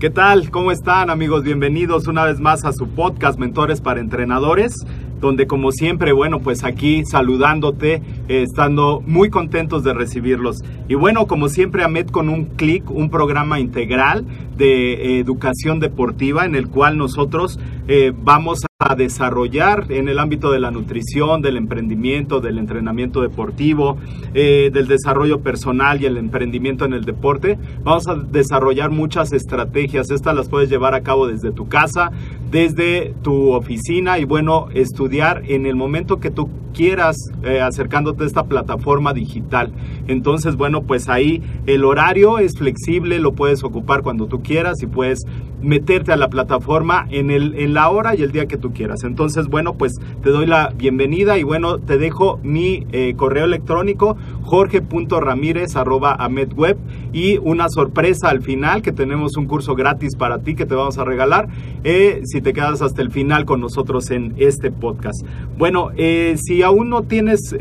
[0.00, 0.50] ¿Qué tal?
[0.50, 1.44] ¿Cómo están amigos?
[1.44, 4.84] Bienvenidos una vez más a su podcast Mentores para Entrenadores,
[5.20, 10.64] donde como siempre, bueno, pues aquí saludándote, eh, estando muy contentos de recibirlos.
[10.88, 16.44] Y bueno, como siempre, AMED con un clic, un programa integral de eh, educación deportiva
[16.44, 21.56] en el cual nosotros eh, vamos a desarrollar en el ámbito de la nutrición, del
[21.56, 23.98] emprendimiento, del entrenamiento deportivo,
[24.34, 27.56] eh, del desarrollo personal y el emprendimiento en el deporte.
[27.84, 30.10] Vamos a desarrollar muchas estrategias.
[30.10, 32.10] Estas las puedes llevar a cabo desde tu casa,
[32.50, 38.26] desde tu oficina y bueno, estudiar en el momento que tú quieras eh, acercándote a
[38.26, 39.72] esta plataforma digital.
[40.08, 44.86] Entonces, bueno, pues ahí el horario es flexible, lo puedes ocupar cuando tú quieras y
[44.86, 45.20] puedes
[45.62, 49.04] meterte a la plataforma en, el, en la hora y el día que tú quieras.
[49.04, 49.92] Entonces, bueno, pues
[50.22, 56.78] te doy la bienvenida y bueno, te dejo mi eh, correo electrónico jorge.ramírez.amedweb
[57.12, 60.98] y una sorpresa al final que tenemos un curso gratis para ti que te vamos
[60.98, 61.48] a regalar
[61.82, 65.26] eh, si te quedas hasta el final con nosotros en este podcast.
[65.58, 67.52] Bueno, eh, si aún no tienes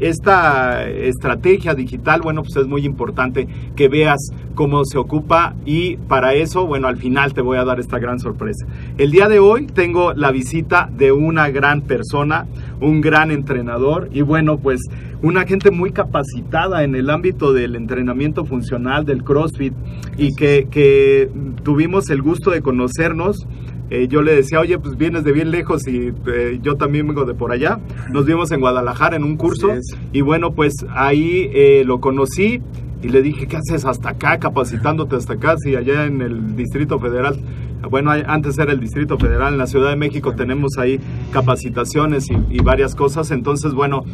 [0.00, 4.18] esta estrategia digital, bueno, pues es muy importante que veas
[4.54, 8.18] cómo se ocupa y para eso, bueno, al final te voy a dar esta gran
[8.18, 8.66] sorpresa.
[8.98, 12.46] El día de hoy tengo la visita de una gran persona,
[12.80, 14.80] un gran entrenador y bueno, pues
[15.22, 19.72] una gente muy capacitada en el ámbito del entrenamiento funcional, del CrossFit
[20.18, 21.30] y que, que
[21.62, 23.46] tuvimos el gusto de conocernos
[23.88, 27.24] eh, yo le decía, oye, pues vienes de bien lejos y eh, yo también vengo
[27.24, 27.78] de por allá.
[28.10, 29.68] Nos vimos en Guadalajara en un curso
[30.12, 32.60] y bueno, pues ahí eh, lo conocí
[33.02, 35.56] y le dije, ¿qué haces hasta acá, capacitándote hasta acá?
[35.58, 37.38] Si allá en el Distrito Federal,
[37.88, 40.98] bueno, antes era el Distrito Federal, en la Ciudad de México tenemos ahí
[41.30, 43.30] capacitaciones y, varias cosas.
[43.30, 44.04] Entonces, bueno,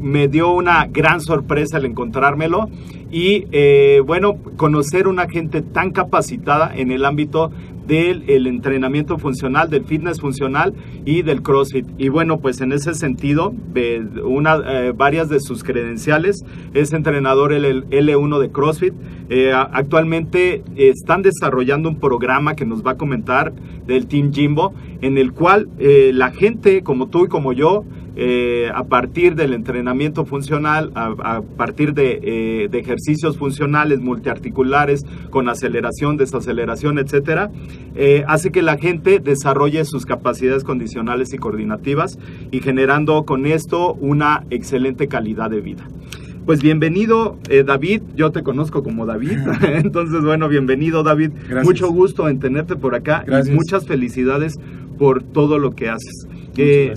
[0.00, 2.70] me dio una gran sorpresa el encontrármelo
[3.10, 3.44] y,
[4.06, 7.50] bueno, conocer una gente tan capacitada en el ámbito
[7.86, 10.74] del entrenamiento funcional, del fitness funcional
[11.04, 11.86] y del CrossFit.
[11.98, 13.54] Y bueno, pues en ese sentido,
[14.24, 18.94] una, eh, varias de sus credenciales es entrenador L1 de CrossFit.
[19.28, 23.52] Eh, actualmente están desarrollando un programa que nos va a comentar
[23.86, 24.74] del Team Jimbo,
[25.04, 27.84] en el cual eh, la gente como tú y como yo,
[28.16, 36.16] eh, a partir del entrenamiento funcional, a, partir de, de, ejercicios funcionales multiarticulares con aceleración,
[36.16, 37.50] desaceleración, etcétera,
[38.28, 42.18] hace que la gente desarrolle sus capacidades condicionales y coordinativas
[42.52, 45.84] y generando con esto una excelente calidad de vida.
[46.46, 48.02] Pues bienvenido, eh, David.
[48.16, 49.38] Yo te conozco como David.
[49.62, 51.30] Entonces, bueno, bienvenido, David.
[51.62, 53.24] Mucho gusto en tenerte por acá.
[53.46, 54.54] Y muchas felicidades
[54.98, 56.28] por todo lo que haces.
[56.58, 56.92] Eh,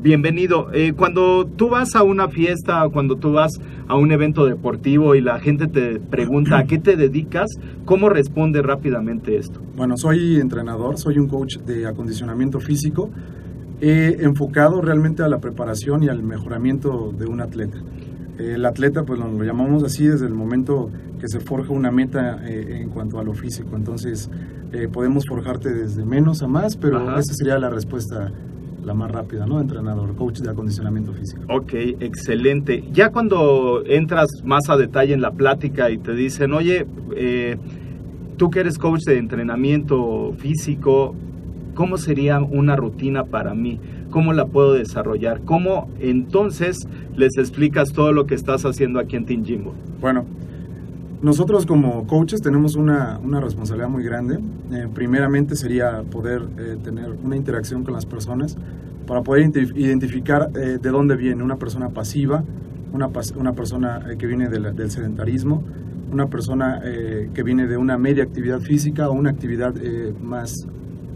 [0.00, 0.70] bienvenido.
[0.72, 5.20] Eh, cuando tú vas a una fiesta cuando tú vas a un evento deportivo y
[5.20, 7.50] la gente te pregunta a qué te dedicas,
[7.84, 9.60] ¿cómo responde rápidamente esto?
[9.76, 13.10] Bueno, soy entrenador, soy un coach de acondicionamiento físico,
[13.78, 17.78] enfocado realmente a la preparación y al mejoramiento de un atleta.
[18.38, 22.80] El atleta, pues lo llamamos así desde el momento que se forja una meta eh,
[22.82, 23.76] en cuanto a lo físico.
[23.76, 24.30] Entonces,
[24.72, 27.18] eh, podemos forjarte desde menos a más, pero Ajá.
[27.18, 28.30] esa sería la respuesta
[28.86, 29.60] la más rápida, ¿no?
[29.60, 31.42] Entrenador, coach de acondicionamiento físico.
[31.48, 32.84] Ok, excelente.
[32.92, 36.86] Ya cuando entras más a detalle en la plática y te dicen, oye,
[37.16, 37.56] eh,
[38.36, 41.16] tú que eres coach de entrenamiento físico,
[41.74, 43.80] ¿cómo sería una rutina para mí?
[44.10, 45.40] ¿Cómo la puedo desarrollar?
[45.44, 46.86] ¿Cómo entonces
[47.16, 49.74] les explicas todo lo que estás haciendo aquí en Team Jimbo?
[50.00, 50.24] Bueno,
[51.22, 54.38] nosotros como coaches tenemos una, una responsabilidad muy grande.
[54.72, 58.56] Eh, primeramente sería poder eh, tener una interacción con las personas
[59.06, 62.44] para poder identi- identificar eh, de dónde viene una persona pasiva,
[62.92, 65.62] una, una persona que viene del sedentarismo,
[66.12, 66.80] una persona
[67.34, 69.74] que viene de una media actividad física o una actividad
[70.22, 70.66] más,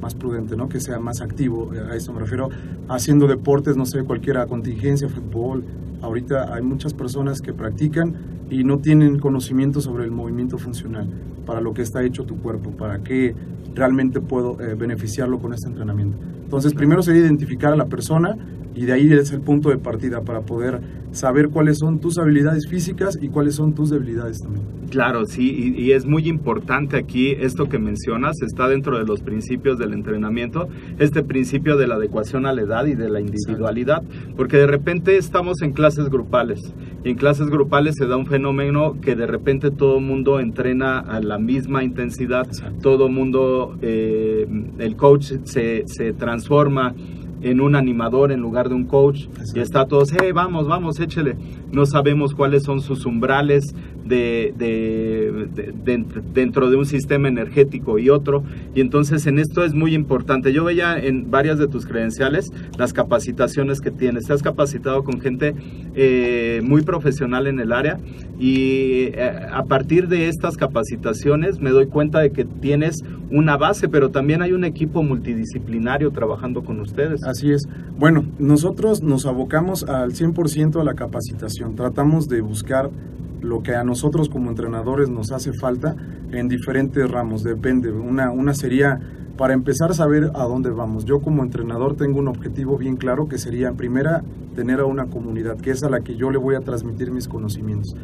[0.00, 0.68] más prudente, ¿no?
[0.68, 1.72] que sea más activo.
[1.74, 2.50] eh, a eso me refiero,
[2.88, 5.64] haciendo deportes, no sé, cualquiera contingencia, fútbol.
[6.02, 8.14] Ahorita hay muchas personas que practican
[8.50, 11.08] y no tienen conocimiento sobre el movimiento funcional,
[11.46, 13.34] para lo que está hecho tu cuerpo, para qué
[13.74, 16.16] realmente puedo eh, beneficiarlo con este entrenamiento.
[16.42, 18.36] Entonces, primero sería identificar a la persona
[18.74, 20.80] y de ahí es el punto de partida para poder
[21.12, 24.64] saber cuáles son tus habilidades físicas y cuáles son tus debilidades también.
[24.90, 29.20] Claro, sí, y, y es muy importante aquí esto que mencionas, está dentro de los
[29.20, 30.68] principios del entrenamiento,
[30.98, 34.02] este principio de la adecuación a la edad y de la individualidad,
[34.36, 36.60] porque de repente estamos en clases grupales
[37.04, 40.98] y en clases grupales se da un fenómeno que de repente todo el mundo entrena
[40.98, 42.80] a la misma intensidad, Exacto.
[42.82, 44.46] todo el mundo, eh,
[44.78, 46.94] el coach se, se transforma
[47.42, 51.36] en un animador en lugar de un coach y está todos, hey, vamos, vamos, échele.
[51.72, 57.98] No sabemos cuáles son sus umbrales de, de- de- de- dentro de un sistema energético
[57.98, 58.42] y otro.
[58.74, 60.52] Y entonces en esto es muy importante.
[60.52, 64.24] Yo veía en varias de tus credenciales las capacitaciones que tienes.
[64.26, 65.54] Te has capacitado con gente
[65.94, 67.98] eh, muy profesional en el área
[68.38, 72.96] y eh, a partir de estas capacitaciones me doy cuenta de que tienes
[73.30, 77.22] una base, pero también hay un equipo multidisciplinario trabajando con ustedes.
[77.30, 77.68] Así es.
[77.96, 81.76] Bueno, nosotros nos abocamos al 100% a la capacitación.
[81.76, 82.90] Tratamos de buscar
[83.40, 85.94] lo que a nosotros como entrenadores nos hace falta
[86.32, 87.42] en diferentes ramos.
[87.42, 87.92] Depende.
[87.92, 88.98] Una, una sería
[89.36, 91.04] para empezar a saber a dónde vamos.
[91.04, 94.22] Yo como entrenador tengo un objetivo bien claro que sería, primera,
[94.54, 97.28] tener a una comunidad, que es a la que yo le voy a transmitir mis
[97.28, 97.94] conocimientos.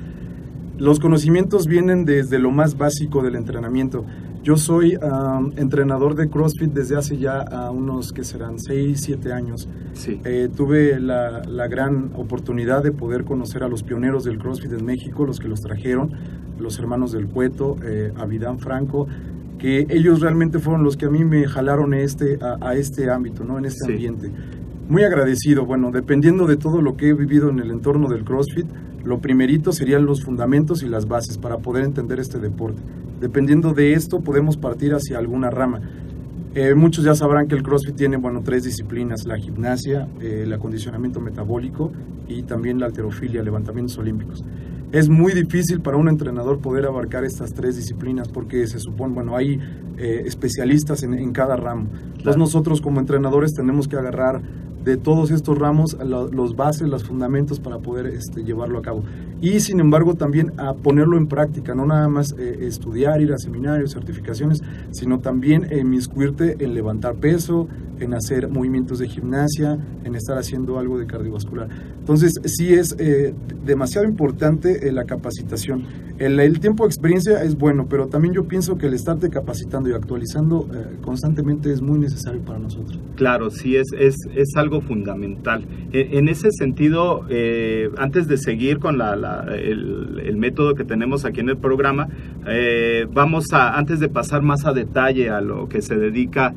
[0.78, 4.05] Los conocimientos vienen desde lo más básico del entrenamiento.
[4.43, 9.69] Yo soy um, entrenador de CrossFit desde hace ya unos que serán 6, 7 años.
[9.94, 10.20] Sí.
[10.25, 14.84] Eh, tuve la, la gran oportunidad de poder conocer a los pioneros del CrossFit en
[14.84, 16.12] México, los que los trajeron,
[16.61, 19.08] los hermanos del Cueto, eh, Abidán Franco,
[19.58, 23.44] que ellos realmente fueron los que a mí me jalaron este, a, a este ámbito,
[23.44, 23.58] ¿no?
[23.58, 23.93] en este Sí.
[23.93, 24.31] ambiente.
[24.88, 28.67] Muy agradecido, bueno, dependiendo de todo lo que he vivido en el entorno del CrossFit,
[29.06, 32.82] lo primerito serían los fundamentos y las bases para poder entender este deporte.
[33.20, 35.81] Dependiendo de esto, podemos partir hacia alguna rama.
[36.56, 40.53] Eh, muchos ya sabrán que el CrossFit tiene, bueno, tres disciplinas, la gimnasia, eh, el
[40.53, 41.93] acondicionamiento metabólico
[42.26, 44.43] y también la alterofilia, levantamientos olímpicos.
[44.91, 49.37] Es muy difícil para un entrenador poder abarcar estas tres disciplinas porque se supone, bueno,
[49.37, 49.61] hay
[49.99, 51.87] eh, especialistas en, en cada ramo.
[52.17, 54.43] Entonces nosotros como entrenadores tenemos que agarrar
[54.86, 59.02] de todos estos ramos lo- los bases, los fundamentos para poder este, llevarlo a cabo.
[59.43, 63.38] Y sin embargo también a ponerlo en práctica, no nada más eh, estudiar, ir a
[63.38, 64.62] seminarios, certificaciones,
[64.93, 67.66] sino también inmiscuirte en levantar peso,
[67.98, 71.69] en hacer movimientos de gimnasia, en estar haciendo algo de cardiovascular.
[71.98, 75.82] Entonces sí es eh, demasiado importante eh, la capacitación.
[76.19, 79.93] El, tiempo de experiencia es bueno, pero también yo pienso que el estarte capacitando y
[79.93, 82.99] actualizando eh, constantemente es muy necesario para nosotros.
[83.17, 85.67] Claro, sí, es, es, es algo fundamental.
[85.93, 91.41] E- En ese sentido, eh, antes de seguir con la, el, método que tenemos aquí
[91.41, 92.08] en el programa,
[92.46, 96.55] eh, vamos a, antes de pasar más a detalle a lo que se dedica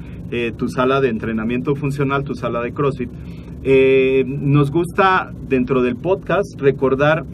[0.57, 3.09] tu sala de entrenamiento funcional, tu sala de CrossFit,
[4.27, 7.25] nos gusta dentro del podcast recordar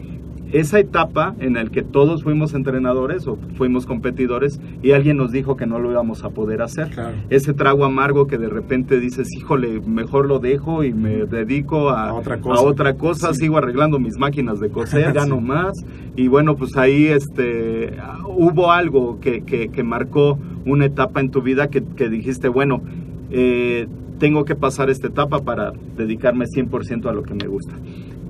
[0.52, 5.56] esa etapa en la que todos fuimos entrenadores o fuimos competidores y alguien nos dijo
[5.56, 6.88] que no lo íbamos a poder hacer.
[6.90, 7.16] Claro.
[7.30, 12.08] Ese trago amargo que de repente dices, híjole, mejor lo dejo y me dedico a,
[12.10, 12.62] A otra a cosa.
[12.62, 13.40] otra cosa, Sí.
[13.40, 15.28] sigo arreglando mis máquinas de coser, ya Sí.
[15.30, 15.72] no más.
[16.14, 17.94] Y bueno, pues ahí este,
[18.28, 22.82] hubo algo que, que- que marcó una etapa en tu vida que, que dijiste, bueno,
[23.30, 23.86] eh,
[24.18, 27.74] tengo que pasar esta etapa para dedicarme 100% a lo que me gusta.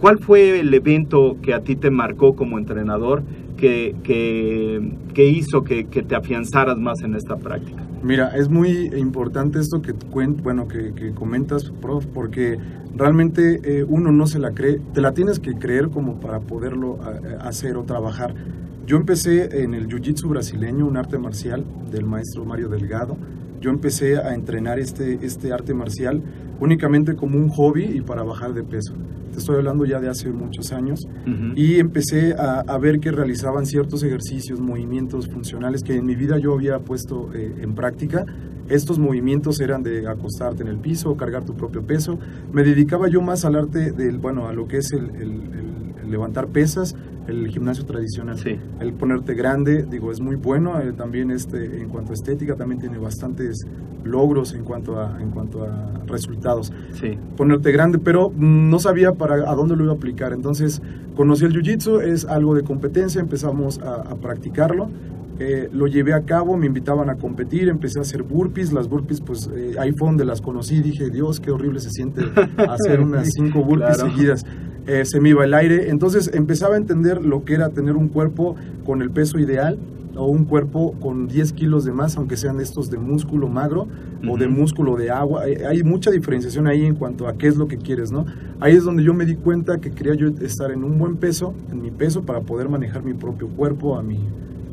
[0.00, 3.22] ¿Cuál fue el evento que a ti te marcó como entrenador
[3.56, 7.82] que, que, que hizo que, que te afianzaras más en esta práctica?
[8.02, 12.58] Mira, es muy importante esto que bueno que, que comentas, prof, porque
[12.94, 16.98] realmente eh, uno no se la cree, te la tienes que creer como para poderlo
[17.02, 18.34] a- a hacer o trabajar.
[18.86, 23.16] Yo empecé en el Jiu-Jitsu brasileño, un arte marcial del maestro Mario Delgado.
[23.60, 26.22] Yo empecé a entrenar este, este arte marcial
[26.60, 28.92] únicamente como un hobby y para bajar de peso.
[29.36, 31.52] Te estoy hablando ya de hace muchos años Ujú.
[31.54, 36.38] y empecé a, a ver que realizaban ciertos ejercicios, movimientos funcionales que en mi vida
[36.38, 38.24] yo había puesto eh, en práctica.
[38.70, 42.18] Estos movimientos eran de acostarte en el piso, cargar tu propio peso.
[42.50, 45.20] Me dedicaba yo más al arte del, bueno, a lo que es el, el-
[45.52, 45.65] el-
[46.06, 46.96] el levantar pesas,
[47.26, 48.38] el gimnasio tradicional.
[48.38, 48.56] Sí.
[48.80, 50.80] El ponerte grande, digo, es muy bueno.
[50.80, 53.66] eh, también este, en cuanto a estética, también tiene bastantes
[54.04, 57.18] logros en cuanto a, en cuanto a resultados Sí.
[57.36, 60.32] ponerte grande, pero no sabía para a dónde lo iba a aplicar.
[60.32, 60.80] Entonces
[61.16, 64.88] conocí el jiu-jitsu, es algo de competencia, empezamos a, a practicarlo.
[65.38, 69.20] Eh, lo llevé a cabo, me invitaban a competir, empecé a hacer burpees, las burpees
[69.20, 72.22] pues eh, ahí fue donde las conocí, dije Dios, qué horrible se siente
[72.68, 74.10] hacer unas cinco burpees Claro.
[74.12, 74.44] seguidas,
[74.88, 78.06] Eh, se me iba el aire, entonces empezaba a entender lo que era tener un
[78.08, 79.78] cuerpo con el peso ideal
[80.14, 83.88] o un cuerpo con 10 kilos de más, aunque sean estos de músculo magro
[84.30, 85.46] o de músculo de agua.
[85.48, 88.24] Eh, Hay mucha diferenciación ahí en cuanto a qué es lo que quieres, ¿no?
[88.60, 91.52] Ahí es donde yo me di cuenta que quería yo estar en un buen peso,
[91.72, 94.20] en mi peso, para poder manejar mi propio cuerpo a, mi,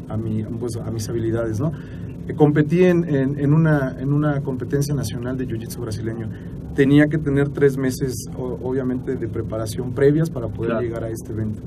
[0.09, 1.71] a, mi, pues, a mis habilidades, ¿no?
[2.27, 6.27] Eh, Competí en, en, en una, en una competencia nacional de Jiu-Jitsu brasileño.
[6.75, 10.81] Tenía que tener tres meses, obviamente, de preparación previas para poder Claro.
[10.85, 11.61] llegar a este evento.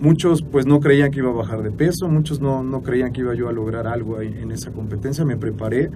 [0.00, 3.20] Muchos pues no creían que iba a bajar de peso, muchos no, no creían que
[3.22, 5.90] iba yo a lograr algo en esa competencia, me preparé.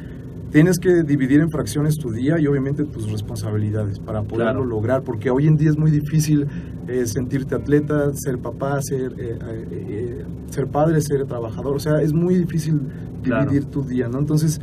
[0.50, 4.64] Tienes que dividir en fracciones tu día y obviamente tus responsabilidades para poderlo Claro.
[4.64, 6.46] lograr, porque hoy en día es muy difícil
[6.88, 12.00] eh, sentirte atleta, ser papá, ser, eh, eh, eh, ser padre, ser trabajador, o sea,
[12.00, 12.80] es muy difícil
[13.22, 13.50] Claro.
[13.50, 14.18] dividir tu día, ¿no?
[14.20, 14.58] Entonces,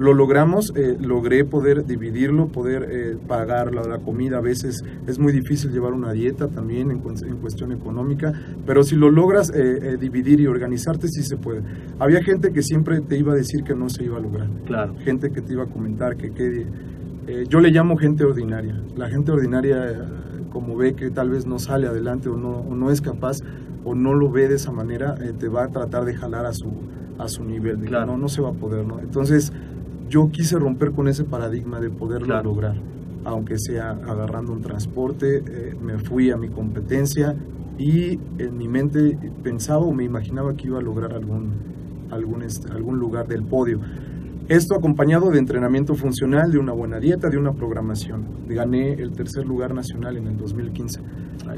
[0.00, 4.38] lo logramos, eh, logré poder dividirlo, poder eh, pagar la, la comida.
[4.38, 8.32] A veces es muy difícil llevar una dieta también en, cues- en cuestión económica,
[8.64, 11.60] pero si lo logras eh, dividir y organizarte, sí se puede.
[11.98, 14.94] Había gente que siempre te iba a decir que no se iba a lograr, Claro.
[15.04, 16.66] gente que te iba a comentar que, que
[17.26, 18.80] eh, yo le llamo gente ordinaria.
[18.96, 20.08] La gente ordinaria,
[20.50, 23.36] como ve que tal vez no sale adelante o no, o no es capaz
[23.84, 26.70] o no lo ve de esa manera, te va a tratar de jalar a su,
[27.18, 27.78] a su nivel.
[27.80, 28.06] Claro.
[28.12, 28.98] No, no se va a poder, ¿no?
[29.00, 29.52] Entonces,
[30.10, 32.50] yo quise romper con ese paradigma de poderlo Claro.
[32.50, 32.74] lograr,
[33.24, 37.34] aunque sea agarrando un transporte, eh, me fui a mi competencia
[37.78, 41.52] y en mi mente pensaba o me imaginaba que iba a lograr algún,
[42.10, 42.42] algún,
[42.74, 43.80] algún lugar del podio.
[44.48, 48.24] Esto acompañado de entrenamiento funcional, de una buena dieta, de una programación.
[48.48, 51.00] Gané el tercer lugar nacional en el 2015.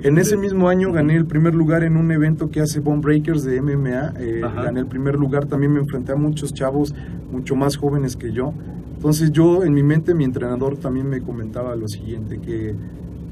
[0.03, 3.45] En ese mismo año gané el primer lugar en un evento que hace Bone Breakers
[3.45, 4.15] de MMA.
[4.19, 6.95] eh, gané el primer lugar, también me enfrenté a muchos chavos
[7.31, 8.53] mucho más jóvenes que yo.
[8.97, 12.75] Entonces yo en mi mente, mi entrenador también me comentaba lo siguiente, que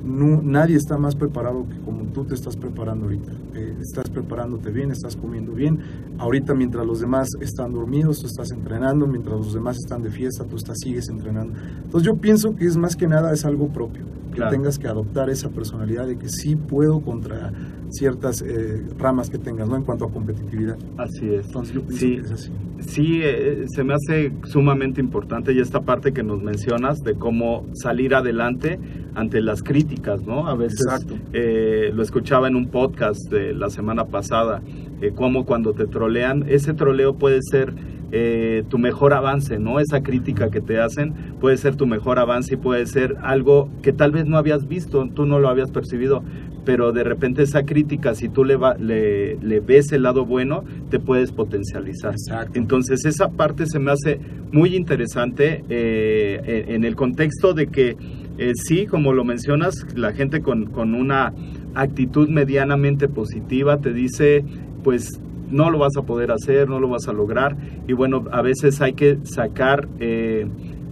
[0.04, 3.32] no- nadie está más preparado que como tú te estás preparando ahorita.
[3.54, 5.78] Eh, estás preparándote bien, estás comiendo bien.
[6.18, 10.44] Ahorita mientras los demás están dormidos, tú estás entrenando, mientras los demás están de fiesta,
[10.44, 11.52] tú estás, sigues entrenando.
[11.84, 14.50] Entonces yo pienso que es más que nada es algo propio, que Claro.
[14.52, 17.52] tengas que adoptar esa personalidad de que sí puedo contra
[17.90, 19.76] ciertas eh, ramas que tengas, ¿no?
[19.76, 20.76] En cuanto a competitividad.
[20.96, 21.46] Así es.
[21.46, 22.14] Entonces yo pienso Sí.
[22.16, 22.50] que es así.
[22.80, 27.66] Sí, eh, se me hace sumamente importante y esta parte que nos mencionas de cómo
[27.74, 28.78] salir adelante
[29.14, 30.46] ante las críticas, ¿no?
[30.48, 30.86] A veces
[31.32, 34.62] eh, lo escuchaba en un podcast de la semana pasada,
[35.02, 37.74] eh, cómo cuando te trolean, ese troleo puede ser
[38.12, 39.78] eh, tu mejor avance, ¿no?
[39.78, 43.92] Esa crítica que te hacen puede ser tu mejor avance y puede ser algo que
[43.92, 46.24] tal vez no habías visto, tú no lo habías percibido,
[46.64, 47.79] pero de repente esa crítica,
[48.14, 52.12] si tú le, va- le, le ves el lado bueno, te puedes potencializar.
[52.12, 52.58] Exacto.
[52.58, 54.20] Entonces esa parte se me hace
[54.52, 57.96] muy interesante eh, en, en el contexto de que
[58.38, 61.32] eh, sí, como lo mencionas, la gente con, con una
[61.74, 64.44] actitud medianamente positiva te dice,
[64.82, 65.20] pues
[65.50, 67.56] no lo vas a poder hacer, no lo vas a lograr.
[67.88, 70.46] Y bueno, a veces hay que sacar, eh,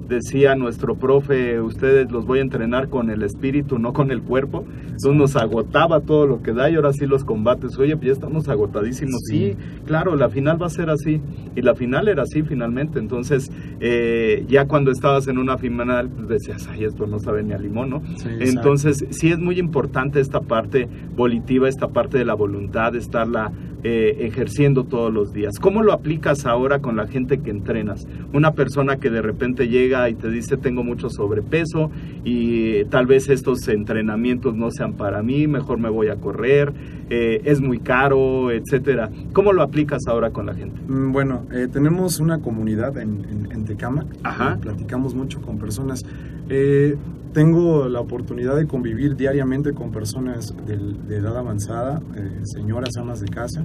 [0.08, 4.64] decía nuestro profe, ustedes los voy a entrenar con el espíritu, no con el cuerpo.
[4.86, 7.78] Entonces nos agotaba todo lo que da y ahora sí los combates.
[7.78, 9.20] Oye, pues ya estamos agotadísimos.
[9.28, 9.56] Sí, Sí.
[9.86, 11.20] claro, la final va a ser así.
[11.54, 12.98] Y la final era así finalmente.
[12.98, 13.50] Entonces,
[13.80, 17.58] eh, ya cuando estabas en una final, pues decías, ay, esto no sabe ni a
[17.58, 18.02] limón, ¿no?
[18.16, 18.28] Sí.
[18.40, 23.52] Entonces, sí es muy importante esta parte volitiva, esta parte de la voluntad, estarla
[23.84, 25.58] eh, ejerciendo todos los días.
[25.60, 28.08] ¿Cómo lo aplicas ahora con la gente que entrenas?
[28.32, 31.90] Una persona que de repente llega y te dice tengo mucho sobrepeso
[32.24, 36.72] y tal vez estos entrenamientos no sean para mí, mejor me voy a correr,
[37.10, 39.10] eh, es muy caro, etcétera.
[39.32, 40.80] ¿Cómo lo aplicas ahora con la gente?
[40.86, 44.04] Mm, Bueno, eh, tenemos una comunidad en, en, en cama.
[44.22, 44.54] Ajá.
[44.54, 46.04] Eh, platicamos mucho con personas.
[46.48, 46.96] Eh,
[47.32, 53.28] tengo la oportunidad de convivir diariamente con personas de, edad avanzada, eh, señoras amas de
[53.28, 53.64] casa,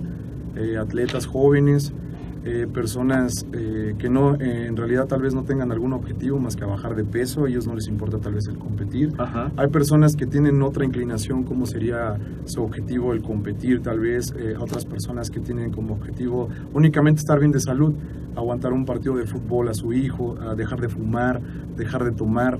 [0.55, 1.93] eh, atletas jóvenes,
[2.45, 6.55] eh, personas eh, que no, eh, en realidad tal vez no tengan algún objetivo más
[6.55, 9.13] que bajar de peso, a ellos no les importa tal vez el competir.
[9.17, 9.51] Ajá.
[9.55, 14.55] Hay personas que tienen otra inclinación, como sería su objetivo el competir, tal vez eh,
[14.59, 17.93] otras personas que tienen como objetivo únicamente estar bien de salud,
[18.35, 21.41] aguantar un partido de fútbol a su hijo, a dejar de fumar,
[21.77, 22.59] dejar de tomar.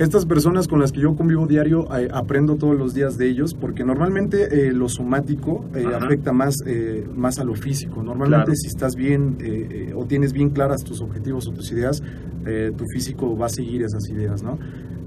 [0.00, 3.52] Estas personas con las que yo convivo diario, eh, aprendo todos los días de ellos,
[3.52, 8.02] porque normalmente eh, lo somático eh, afecta más, eh, más a lo físico.
[8.02, 8.56] Normalmente Claro.
[8.56, 12.02] si estás bien eh, eh, o tienes bien claras tus objetivos o tus ideas,
[12.78, 14.58] tu físico va a seguir esas ideas, ¿no?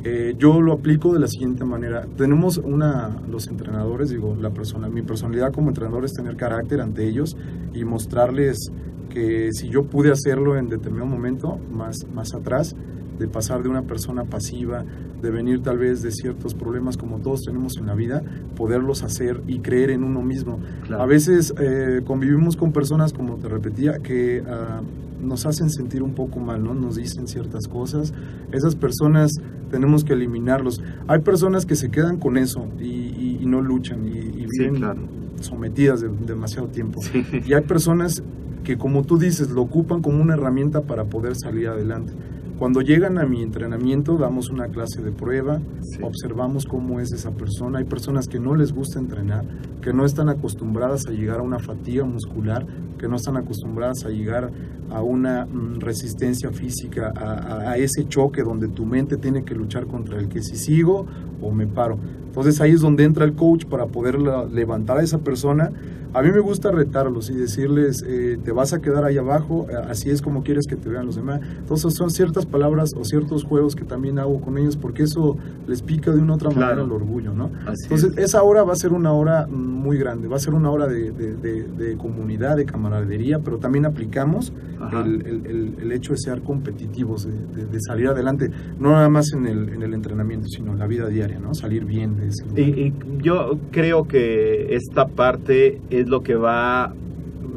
[0.04, 2.06] Eh, yo lo aplico de la siguiente manera.
[2.16, 7.08] Tenemos una, los entrenadores, digo, la persona, mi personalidad como entrenador es tener carácter ante
[7.08, 7.36] ellos
[7.74, 8.72] y mostrarles
[9.10, 12.76] que si yo pude hacerlo en determinado momento, más, más atrás,
[13.20, 14.84] de pasar de una persona pasiva,
[15.22, 18.24] de venir tal vez de ciertos problemas como todos tenemos en la vida,
[18.56, 20.60] poderlos hacer y creer en uno mismo.
[20.86, 21.04] Claro.
[21.04, 24.82] A veces eh, convivimos con personas, como te repetía, que ah,
[25.22, 26.74] nos hacen sentir un poco mal, ¿no?
[26.74, 28.14] Nos dicen ciertas cosas.
[28.52, 29.32] Esas personas
[29.72, 30.82] tenemos que eliminarlos.
[31.08, 34.60] Hay personas que se quedan con eso y, y- y no luchan y, y Sí,
[34.60, 35.02] viven claro.
[35.40, 37.02] sometidas de, demasiado tiempo.
[37.02, 37.24] Sí.
[37.46, 38.22] Y hay personas
[38.66, 42.14] que, como tú dices, lo ocupan como una herramienta para poder salir adelante.
[42.60, 46.00] Cuando llegan a mi entrenamiento, damos una clase de prueba, Sí.
[46.02, 47.80] observamos cómo es esa persona.
[47.80, 49.44] Hay personas que no les gusta entrenar,
[49.82, 52.66] que no están acostumbradas a llegar a una fatiga muscular,
[52.98, 54.52] que no están acostumbradas a llegar
[54.92, 59.56] a una mm, resistencia física, a, a- a ese choque donde tu mente tiene que
[59.56, 61.06] luchar contra el que si sigo
[61.44, 61.98] o me paro.
[62.28, 65.72] Entonces ahí es donde entra el coach para poder la- levantar a esa persona.
[66.16, 69.74] A mí me gusta retarlos y decirles, eh, te vas a quedar ahí abajo, eh,
[69.90, 71.42] así es como quieres que te vean los demás.
[71.58, 75.82] Entonces son ciertas palabras o ciertos juegos que también hago con ellos porque eso les
[75.82, 76.66] pica de una otra Claro.
[76.68, 77.50] manera el orgullo, ¿no?
[77.66, 78.26] Así Entonces es.
[78.26, 81.10] esa hora va a ser una hora muy grande, va a ser una hora de,
[81.12, 84.54] de- de- de comunidad, de camaradería, pero también aplicamos
[84.92, 89.48] el, el- el- el hecho de ser competitivos, de salir adelante, no nada más en
[89.48, 91.54] el, en el entrenamiento, sino en la vida diaria, ¿no?
[91.54, 92.62] Salir bien de.
[92.62, 96.94] Y, y yo creo que esta parte es lo que va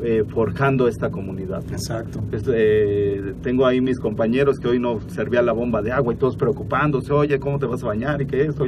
[0.03, 1.65] eh, forjando esta comunidad.
[1.65, 1.73] ¿no?
[1.73, 2.23] Exacto.
[2.53, 6.37] Eh, tengo ahí mis compañeros que hoy no servía la bomba de agua y todos
[6.37, 8.21] preocupándose, oye, ¿cómo te vas a bañar?
[8.21, 8.67] y que esto,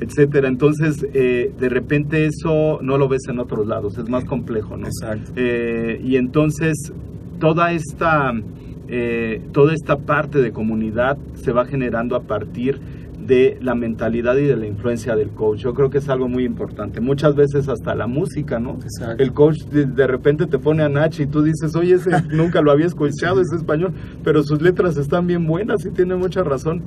[0.00, 0.48] etcétera.
[0.48, 4.86] Entonces, eh, de repente eso no lo ves en otros lados, es más complejo, ¿no?
[4.86, 5.32] Exacto.
[5.40, 6.92] Y entonces
[7.38, 8.32] toda esta
[9.52, 12.78] toda esta parte de comunidad se va generando a partir
[13.26, 15.60] de la mentalidad y de la influencia del coach.
[15.60, 17.00] Yo creo que es algo muy importante.
[17.00, 18.78] Muchas veces hasta la música, ¿no?
[18.82, 19.22] Exacto.
[19.22, 22.60] El coach de, de repente te pone a Nachi y tú dices, oye, ese nunca
[22.60, 26.82] lo había escuchado, es español, pero sus letras están bien buenas y tiene mucha razón.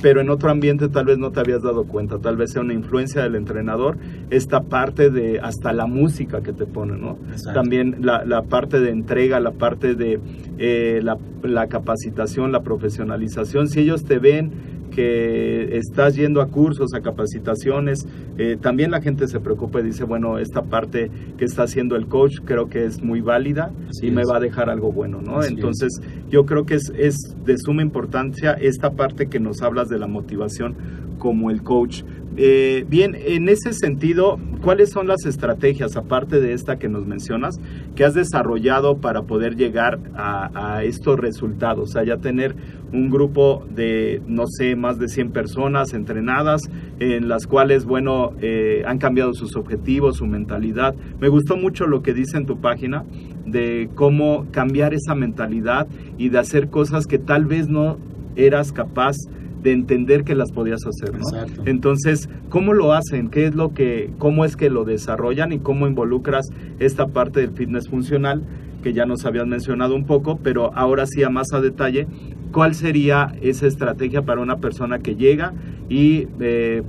[0.00, 2.72] Pero en otro ambiente tal vez no te habías dado cuenta, tal vez sea una
[2.72, 3.98] influencia del entrenador,
[4.30, 7.18] esta parte de hasta la música que te pone, ¿no?
[7.32, 7.60] Exacto.
[7.60, 10.20] También la, la parte de entrega, la parte de
[10.58, 13.66] eh, la, la capacitación, la profesionalización.
[13.66, 18.04] Si ellos te ven que estás yendo a cursos, a capacitaciones,
[18.36, 22.08] eh, también la gente se preocupa y dice, bueno, esta parte que está haciendo el
[22.08, 25.38] coach creo que es muy válida Así y me va a dejar algo bueno, ¿no?
[25.38, 25.54] Así es.
[25.54, 30.00] Entonces, yo creo que es, es de suma importancia esta parte que nos hablas de
[30.00, 30.74] la motivación
[31.18, 32.02] como el coach.
[32.40, 37.56] Eh, bien, en ese sentido, ¿cuáles son las estrategias, aparte de esta que nos mencionas,
[37.96, 41.90] que has desarrollado para poder llegar a, estos resultados?
[41.90, 42.54] O sea, ya tener
[42.92, 46.62] un grupo de, no sé, más de 100 personas entrenadas,
[47.00, 50.94] en las cuales, bueno, eh, han cambiado sus objetivos, su mentalidad.
[51.18, 53.04] Me gustó mucho lo que dice en tu página
[53.46, 57.98] de cómo cambiar esa mentalidad y de hacer cosas que tal vez no
[58.36, 61.64] eras capaz de entender que las podías hacer, ¿no?
[61.66, 63.28] Entonces, ¿cómo lo hacen?
[63.28, 67.50] ¿Qué es lo que, cómo es que lo desarrollan y cómo involucras esta parte del
[67.52, 68.42] fitness funcional
[68.82, 72.06] que ya nos habías mencionado un poco, pero ahora sí a más a detalle,
[72.52, 75.52] ¿cuál sería esa estrategia para una persona que llega
[75.88, 76.82] y eh,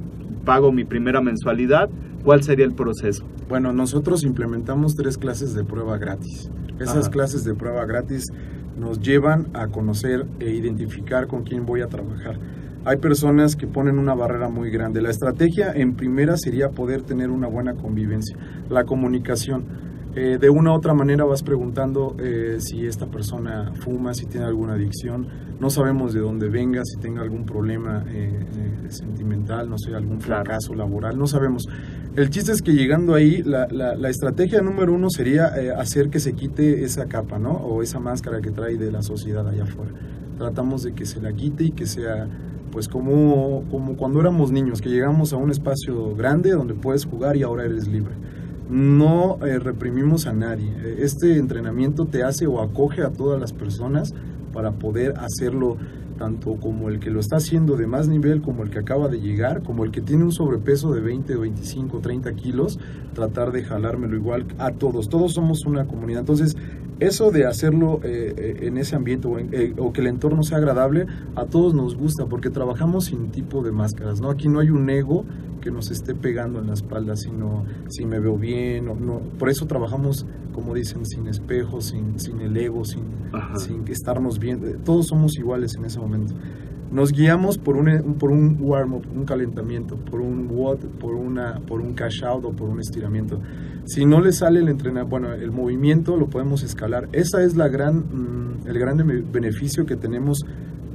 [0.46, 1.90] pago mi primera mensualidad?
[2.24, 3.26] ¿Cuál sería el proceso?
[3.48, 6.52] Bueno, nosotros implementamos tres clases de prueba gratis.
[6.80, 7.10] Esas Ajá.
[7.10, 8.28] clases de prueba gratis
[8.80, 12.38] nos llevan a conocer e identificar con quién voy a trabajar.
[12.86, 15.02] Hay personas que ponen una barrera muy grande.
[15.02, 18.38] La estrategia en primera sería poder tener una buena convivencia.
[18.70, 19.66] La comunicación.
[20.16, 24.46] Eh, de una u otra manera vas preguntando eh, si esta persona fuma, si tiene
[24.48, 25.28] alguna adicción.
[25.60, 30.74] No sabemos de dónde venga, si tenga algún problema eh, sentimental, no sé, algún fracaso
[30.74, 31.18] laboral.
[31.18, 31.68] No sabemos.
[32.16, 35.46] El chiste es que llegando ahí, la, la- la estrategia número uno sería
[35.78, 37.52] hacer que se quite esa capa, ¿no?
[37.52, 39.92] O esa máscara que trae de la sociedad allá afuera.
[40.38, 42.28] tratamos de que se la quite y que sea
[42.72, 47.38] pues como, como cuando éramos niños, que llegamos a un espacio grande donde puedes jugar
[47.38, 48.14] y ahora eres libre.
[48.70, 50.72] No eh, reprimimos a nadie.
[51.00, 54.14] Este entrenamiento te hace o acoge a todas las personas
[54.54, 55.78] para poder hacerlo
[56.20, 59.22] tanto como el que lo está haciendo de más nivel, como el que acaba de
[59.22, 62.78] llegar, como el que tiene un sobrepeso de 20, 25, 30 kilos,
[63.14, 65.08] tratar de jalármelo igual a todos.
[65.08, 66.20] Todos somos una comunidad.
[66.20, 66.58] Entonces,
[67.00, 71.08] eso de hacerlo eh, eh, en ese ambiente eh, o, que el entorno sea agradable,
[71.36, 74.30] a todos nos gusta porque trabajamos sin tipo de máscaras, ¿no?
[74.30, 75.26] Aquí no hay un ego
[75.62, 79.20] que nos esté pegando en la espalda, sino si me veo bien o no.
[79.38, 83.04] Por eso trabajamos, como dicen, sin espejos, sin, sin el ego, sin,
[83.58, 84.80] sin estarnos bien.
[84.84, 86.34] Todos somos iguales en ese momento.
[86.92, 91.82] Nos guiamos por un, por un warm-up, un calentamiento, por un what, por, una, por
[91.82, 93.40] un cash out o por un estiramiento.
[93.86, 97.08] Si no le sale el entrenamiento, bueno, el movimiento lo podemos escalar.
[97.12, 98.98] Esa es la gran, mm, el gran
[99.32, 100.46] beneficio que tenemos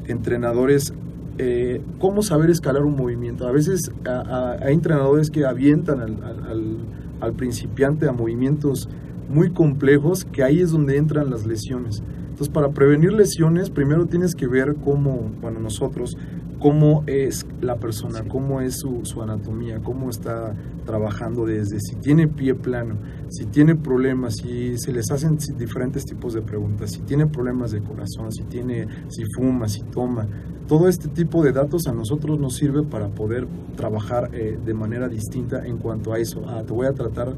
[0.06, 0.92] entrenadores.
[1.38, 3.46] Eh, cómo saber escalar un movimiento.
[3.46, 6.76] A veces hay entrenadores que avientan al, al,
[7.20, 8.88] al principiante a movimientos
[9.28, 12.02] muy complejos que ahí es donde entran las lesiones.
[12.34, 16.18] Entonces, para prevenir lesiones, primero tienes que ver cómo, bueno, nosotros,
[16.58, 20.52] cómo es la persona, cómo es su, anatomía, cómo está
[20.84, 22.96] trabajando desde, si tiene pie plano,
[23.28, 27.82] si tiene problemas, si se les hacen diferentes tipos de preguntas, si tiene problemas de
[27.82, 30.26] corazón, si tiene, si fuma, si toma.
[30.66, 35.08] Todo este tipo de datos a nosotros nos sirve para poder trabajar eh, de manera
[35.08, 36.42] distinta en cuanto a eso.
[36.48, 37.36] Ah, te voy a tratar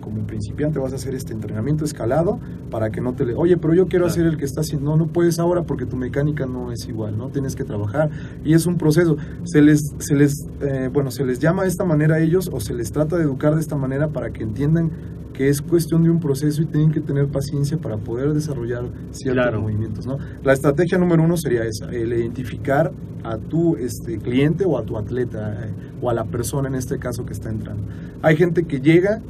[0.00, 2.38] como principiante vas a hacer este entrenamiento escalado
[2.70, 3.34] para que no te le...
[3.34, 4.90] Oye, pero yo quiero hacer el que está haciendo...
[4.90, 7.28] No, no puedes ahora porque tu mecánica no es igual, ¿no?
[7.28, 8.10] Tienes que trabajar
[8.44, 9.16] y es un proceso.
[9.44, 12.60] Se les, se les, eh, bueno, se les llama de esta manera a ellos o
[12.60, 14.90] se les trata de educar de esta manera para que entiendan
[15.34, 19.60] que es cuestión de un proceso y tienen que tener paciencia para poder desarrollar ciertos
[19.60, 20.16] movimientos, ¿no?
[20.42, 22.92] La estrategia número uno sería esa, el identificar
[23.24, 26.98] a tu este, cliente o a tu atleta eh, o a la persona en este
[26.98, 27.82] caso que está entrando.
[28.22, 29.20] Hay gente que llega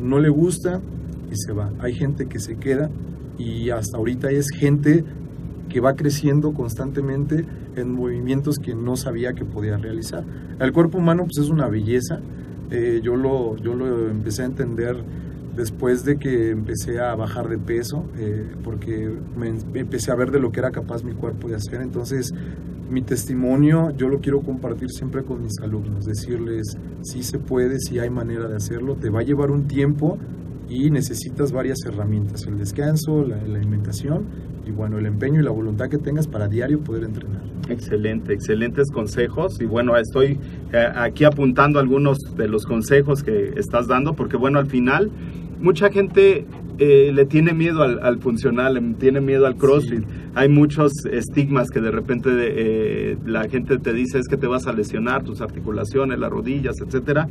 [0.00, 0.80] no le gusta
[1.30, 1.72] y se va.
[1.80, 2.90] Hay gente que se queda
[3.38, 5.04] y hasta ahorita es gente
[5.68, 7.44] que va creciendo constantemente
[7.76, 10.24] en movimientos que no sabía que podía realizar.
[10.58, 12.20] El cuerpo humano pues es una belleza.
[12.70, 14.96] Eh, yo, lo, yo lo empecé a entender
[15.58, 19.48] después de que empecé a bajar de peso, eh, porque me
[19.80, 21.80] empecé a ver de lo que era capaz mi cuerpo de hacer.
[21.80, 22.32] Entonces
[22.88, 27.98] mi testimonio yo lo quiero compartir siempre con mis alumnos, decirles si se puede, si
[27.98, 30.16] hay manera de hacerlo, te va a llevar un tiempo
[30.68, 34.26] y necesitas varias herramientas, el descanso, la, alimentación
[34.64, 37.42] y bueno, el empeño y la voluntad que tengas para diario poder entrenar.
[37.68, 40.38] Excelente, excelentes consejos y bueno, estoy
[40.72, 45.10] eh, aquí apuntando algunos de los consejos que estás dando porque bueno, al final
[45.60, 46.46] mucha gente
[46.78, 50.04] eh, le tiene miedo al, funcional, le tiene miedo al CrossFit.
[50.34, 54.66] Hay muchos estigmas que de repente eh, la gente te dice es que te vas
[54.66, 57.28] a lesionar tus articulaciones, las rodillas, etcétera,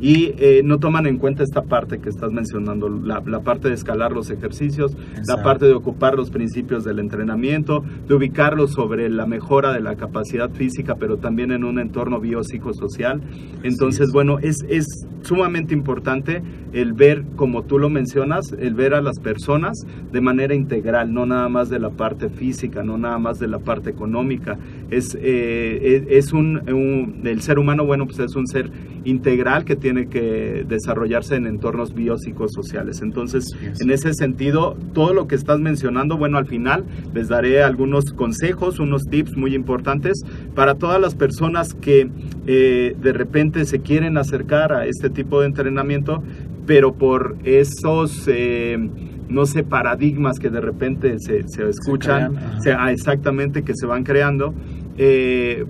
[0.00, 4.12] y eh, no toman en cuenta esta parte que estás mencionando, la, parte de escalar
[4.12, 9.72] los ejercicios, la parte de ocupar los principios del entrenamiento, de ubicarlos sobre la mejora
[9.72, 13.20] de la capacidad física, pero también en un entorno biopsicosocial.
[13.62, 14.86] Entonces, bueno, es, es
[15.22, 19.78] sumamente importante el ver, como tú lo mencionas, el ver a las personas
[20.12, 23.58] de manera integral, no nada más de la parte física, no nada más de la
[23.58, 24.58] parte económica.
[24.90, 28.70] Es, eh, es, un, el ser humano, bueno, pues es un ser
[29.08, 33.00] integral que tiene que desarrollarse en entornos biopsicosociales.
[33.00, 38.12] Entonces, en ese sentido, todo lo que estás mencionando, bueno, al final les daré algunos
[38.12, 40.22] consejos, unos tips muy importantes
[40.54, 42.10] para todas las personas que
[42.46, 46.22] eh, de repente se quieren acercar a este tipo de entrenamiento,
[46.66, 48.28] pero por esos...
[48.28, 48.88] Eh,
[49.28, 52.36] no sé, paradigmas que de repente se, escuchan,
[52.78, 54.54] ah, exactamente, que se van creando,
[54.96, 55.64] eh,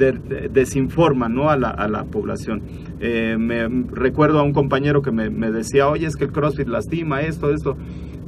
[0.00, 1.50] desinforman ¿no?
[1.50, 2.62] a, la, a la población.
[3.00, 6.68] Eh, me recuerdo a un compañero que me, me, decía, oye, es que el CrossFit
[6.68, 7.76] lastima esto, esto.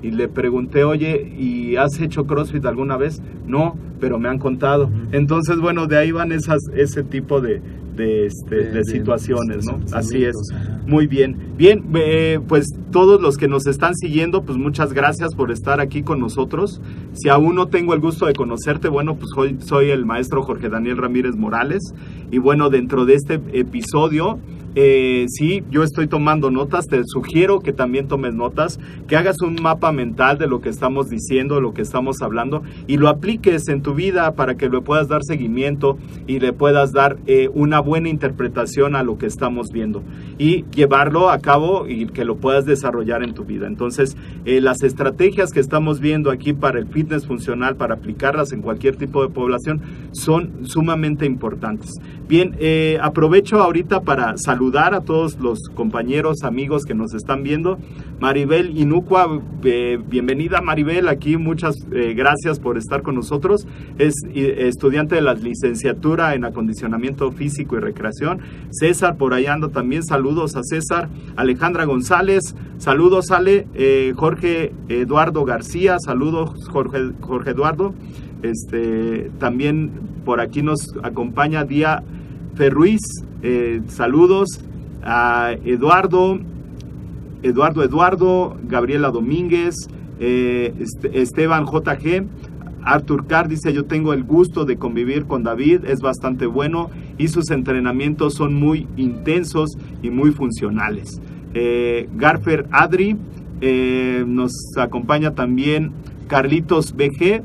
[0.03, 3.23] Y le pregunté, oye, ¿y has hecho CrossFit alguna vez?
[3.47, 4.91] No, pero me han contado.
[5.13, 7.61] Entonces, bueno, de ahí van esas, ese tipo de,
[7.95, 9.79] de, este, de, situaciones, ¿no?
[9.93, 10.37] Así es.
[10.87, 11.37] Muy bien.
[11.63, 16.03] Bien, eh, pues todos los que nos están siguiendo, pues muchas gracias por estar aquí
[16.03, 16.81] con nosotros.
[17.13, 19.31] Si aún no tengo el gusto de conocerte, bueno, pues
[19.65, 21.95] soy el maestro Jorge Daniel Ramírez Morales.
[22.33, 24.41] Y bueno, dentro de este episodio
[24.75, 29.57] eh, sí, yo estoy tomando notas, te sugiero que también tomes notas, que hagas un
[29.61, 33.83] mapa mental de lo que estamos diciendo, lo que estamos hablando y lo apliques en
[33.83, 38.09] tu vida para que le puedas dar seguimiento y le puedas dar eh, una buena
[38.09, 40.03] interpretación a lo que estamos viendo
[40.39, 41.52] y llevarlo a cabo
[41.89, 43.67] y que lo puedas desarrollar en tu vida.
[43.67, 48.63] Entonces, eh, las estrategias que estamos viendo aquí para el fitness funcional, para aplicarlas en
[48.63, 51.91] cualquier tipo de población, son sumamente importantes.
[52.33, 57.79] Bien, eh, aprovecho ahorita para saludar a todos los compañeros, amigos que nos están viendo.
[58.21, 63.67] Maribel Inucua, eh, bienvenida Maribel, aquí muchas eh, gracias por estar con nosotros.
[63.99, 68.41] Es estudiante de la licenciatura en acondicionamiento físico y recreación.
[68.71, 71.11] César, por ahí anda también, saludos a César.
[71.43, 73.67] Alejandra González, saludos Ale.
[74.17, 77.95] Jorge Eduardo García, saludos Jorge, Jorge Eduardo.
[78.43, 79.91] Este, también
[80.25, 82.03] por aquí nos acompaña Día
[82.55, 83.01] Ferruiz,
[83.43, 84.61] eh, saludos
[85.03, 86.39] a Eduardo,
[87.43, 89.75] Eduardo Eduardo, Gabriela Domínguez,
[90.19, 90.75] eh,
[91.13, 92.27] Esteban JG,
[92.85, 97.29] Artur Carr dice yo tengo el gusto de convivir con David, es bastante bueno y
[97.29, 99.71] sus entrenamientos son muy intensos
[100.03, 101.21] y muy funcionales.
[101.55, 103.17] Eh, Garfer Adri,
[104.27, 105.93] nos acompaña también
[106.33, 107.43] Carlitos BG,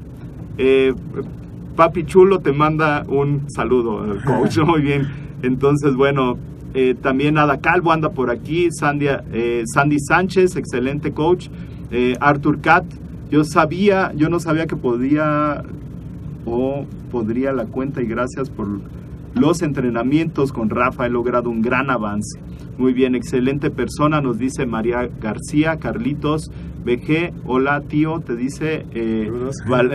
[0.58, 0.94] eh,
[1.76, 5.08] Papi Chulo te manda un saludo, coach, muy bien.
[5.44, 6.38] Entonces, bueno,
[6.74, 11.50] eh, también Ada Calvo anda por aquí, Sandy, eh, Sandy Sánchez, excelente coach,
[12.20, 12.86] Arthur Cat,
[13.30, 15.64] yo sabía, yo no sabía que podía
[16.46, 18.68] o podría la cuenta y gracias por
[19.36, 22.40] los entrenamientos con Rafa, he logrado un gran avance.
[22.78, 26.52] Muy bien, excelente persona, nos dice María García, Carlitos,
[26.86, 29.32] BG, hola tío, te dice eh,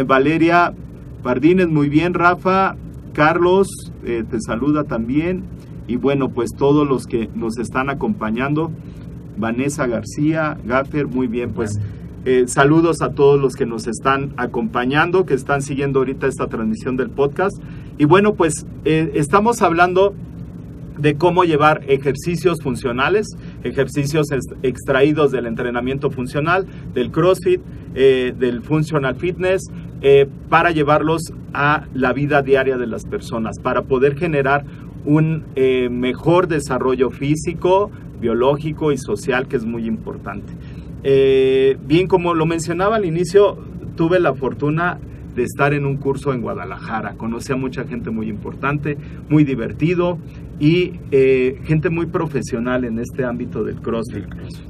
[0.04, 0.74] Valeria
[1.22, 2.74] Pardines, muy bien Rafa,
[3.12, 3.68] Carlos,
[4.04, 5.44] eh, te saluda también.
[5.86, 8.72] Y bueno, pues todos los que nos están acompañando,
[9.36, 11.78] Vanessa García, Gaffer, muy bien, pues
[12.24, 16.96] eh, saludos a todos los que nos están acompañando, que están siguiendo ahorita esta transmisión
[16.96, 17.56] del podcast.
[17.96, 20.14] Y bueno, pues estamos hablando
[20.98, 23.26] de cómo llevar ejercicios funcionales,
[23.64, 24.28] ejercicios
[24.62, 27.60] extraídos del entrenamiento funcional, del CrossFit,
[27.94, 29.62] eh, del Functional Fitness,
[30.00, 34.64] eh, para llevarlos a la vida diaria de las personas, para poder generar
[35.04, 40.52] un eh, mejor desarrollo físico, biológico y social, que es muy importante.
[41.84, 43.58] bien, como lo mencionaba al inicio,
[43.96, 44.98] tuve la fortuna
[45.34, 47.14] de estar en un curso en Guadalajara.
[47.14, 50.18] Conocí a mucha gente muy importante, muy divertido
[50.60, 54.26] y eh, gente muy profesional en este ámbito del CrossFit.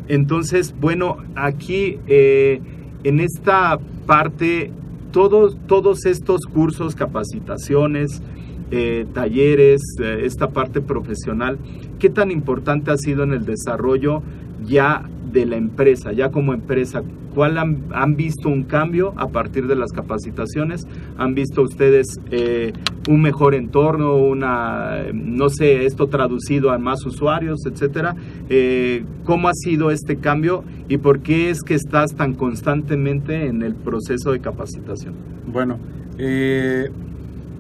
[0.09, 2.61] Entonces, bueno, aquí eh,
[3.05, 4.71] en esta parte,
[5.11, 8.23] todos, todos estos cursos, capacitaciones,
[8.71, 11.59] eh, talleres, esta parte profesional,
[11.99, 14.23] ¿qué tan importante ha sido en el desarrollo
[14.65, 17.03] ya de la empresa, ya como empresa,
[17.35, 20.87] ¿cuál han, visto un cambio a partir de las capacitaciones?
[21.17, 22.73] ¿Han visto ustedes eh,
[23.09, 28.15] un mejor entorno, una, no sé, esto traducido a más usuarios, etcétera?
[28.49, 33.63] Eh, ¿Cómo ha sido este cambio y por qué es que estás tan constantemente en
[33.63, 35.15] el proceso de capacitación?
[35.47, 35.79] Bueno,
[36.19, 36.91] eh,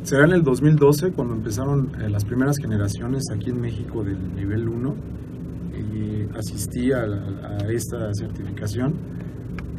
[0.02, 5.21] será en el 2012 cuando empezaron las primeras generaciones aquí en México del nivel 1
[6.37, 7.07] asistí a,
[7.68, 8.94] esta certificación,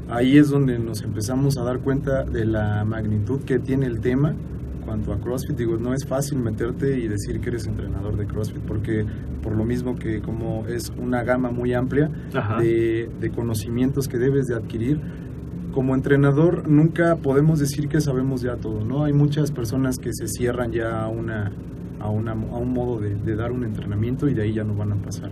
[0.09, 4.33] ahí es donde nos empezamos a dar cuenta de la magnitud que tiene el tema
[4.85, 5.57] cuanto a CrossFit.
[5.57, 9.05] Digo, no es fácil meterte y decir que eres entrenador de CrossFit, porque
[9.41, 12.09] por lo mismo que como es una gama muy amplia
[12.59, 14.99] de, de, conocimientos que debes de adquirir,
[15.73, 19.03] como entrenador nunca podemos decir que sabemos ya todo, ¿no?
[19.03, 21.51] Hay muchas personas que se cierran ya a, una,
[21.99, 24.75] a, una, a un modo de, de dar un entrenamiento y de ahí ya no
[24.75, 25.31] van a pasar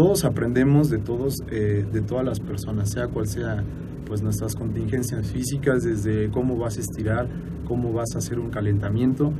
[0.00, 3.62] todos aprendemos de todos, eh, de todas las personas, sea cual sea
[4.06, 7.28] pues nuestras contingencias físicas, desde cómo vas a estirar,
[7.68, 9.30] cómo vas a hacer un calentamiento.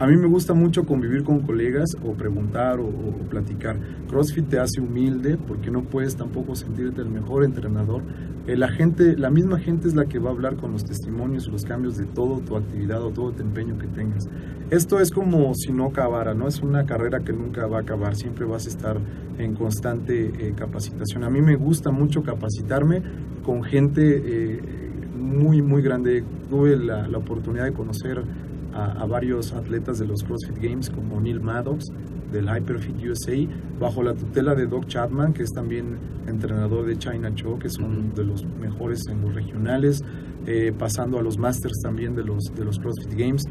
[0.00, 2.90] A mí me gusta mucho convivir con colegas o preguntar o,
[3.30, 3.76] platicar.
[4.08, 8.02] CrossFit te hace humilde porque no puedes tampoco sentirte el mejor entrenador.
[8.46, 11.46] Eh, la gente, la misma gente es la que va a hablar con los testimonios,
[11.46, 14.28] los cambios de todo tu actividad o todo tu empeño que tengas.
[14.70, 16.48] Esto es como si no acabara, ¿no?
[16.48, 18.98] Es una carrera que nunca va a acabar, siempre vas a estar
[19.38, 21.24] en constante eh, capacitación.
[21.24, 23.02] A mí me gusta mucho capacitarme
[23.44, 24.60] con gente eh,
[25.16, 26.24] muy, muy grande.
[26.48, 28.22] Tuve la, oportunidad de conocer
[28.74, 31.86] a, varios atletas de los CrossFit Games como Neil Maddox
[32.32, 33.36] del Hyperfit USA,
[33.78, 37.78] bajo la tutela de Doc Chapman, que es también entrenador de China Cho, que es
[37.78, 40.02] uno de los mejores en los regionales,
[40.46, 43.44] eh, pasando a los Masters también de los, de los CrossFit Games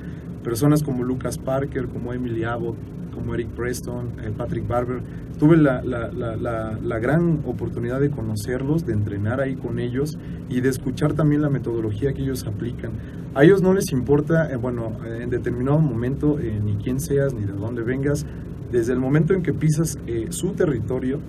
[0.43, 2.75] personas como Lucas Parker, como Emily Abbott,
[3.13, 5.01] como Eric Preston, eh, Patrick Barber.
[5.37, 10.17] Tuve la, la, la, la, gran oportunidad de conocerlos, de entrenar ahí con ellos
[10.49, 12.91] y de escuchar también la metodología que ellos aplican.
[13.33, 17.45] A ellos no les importa, eh, bueno, en determinado momento, eh, ni quién seas, ni
[17.45, 18.25] de dónde vengas,
[18.71, 19.97] desde el momento en que pisas
[20.29, 21.19] su territorio,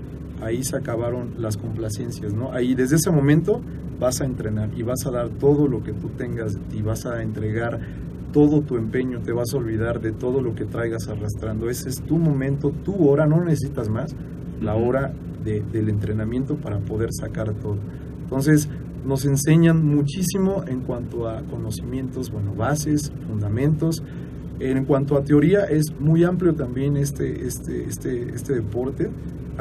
[0.43, 2.53] ahí se acabaron las complacencias, ¿no?
[2.53, 3.61] Ahí desde ese momento
[3.99, 7.23] vas a entrenar y vas a dar todo lo que tú tengas y vas a
[7.23, 7.81] entregar
[8.33, 11.69] todo tu empeño, te vas a olvidar de todo lo que traigas arrastrando.
[11.71, 14.15] Ese es tu momento, tu hora, no necesitas más,
[14.61, 15.13] la hora
[15.45, 17.79] del entrenamiento para poder sacar todo.
[18.23, 18.69] Entonces,
[19.05, 24.03] nos enseñan muchísimo en cuanto a conocimientos, bueno, bases, fundamentos.
[24.61, 29.11] En cuanto a teoría, es muy amplio también este, este, este, este deporte.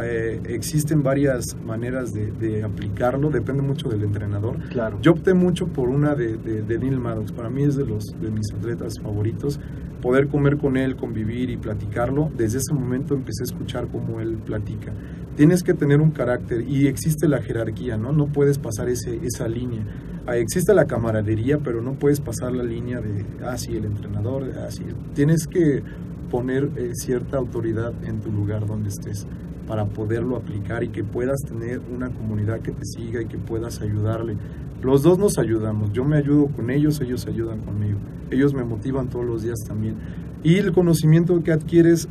[0.02, 4.58] Eh, existen varias maneras de, aplicarlo, depende mucho del entrenador.
[4.70, 4.98] Claro.
[5.02, 8.32] Yo opté mucho por una de, de, Neil Maddox, para mí es de, los, de
[8.32, 9.60] mis atletas favoritos.
[10.02, 14.38] Poder comer con él, convivir y platicarlo, desde ese momento empecé a escuchar cómo él
[14.38, 14.94] platica.
[15.36, 18.12] Tienes que tener un carácter y existe la jerarquía, ¿no?
[18.12, 19.84] No puedes pasar ese, esa línea.
[20.26, 24.44] Ah, existe la camaradería, pero no puedes pasar la línea de, ah, sí, el entrenador,
[24.68, 24.84] así.
[24.90, 25.84] Ah, Tienes que
[26.30, 29.28] poner eh, cierta autoridad en tu lugar donde estés
[29.68, 33.82] para poderlo aplicar y que puedas tener una comunidad que te siga y que puedas
[33.82, 34.38] ayudarle.
[34.82, 38.00] Los dos nos ayudamos, yo me ayudo con ellos, ellos ayudan conmigo,
[38.32, 39.96] ellos me motivan todos los días también.
[40.44, 42.08] Y el conocimiento que adquieres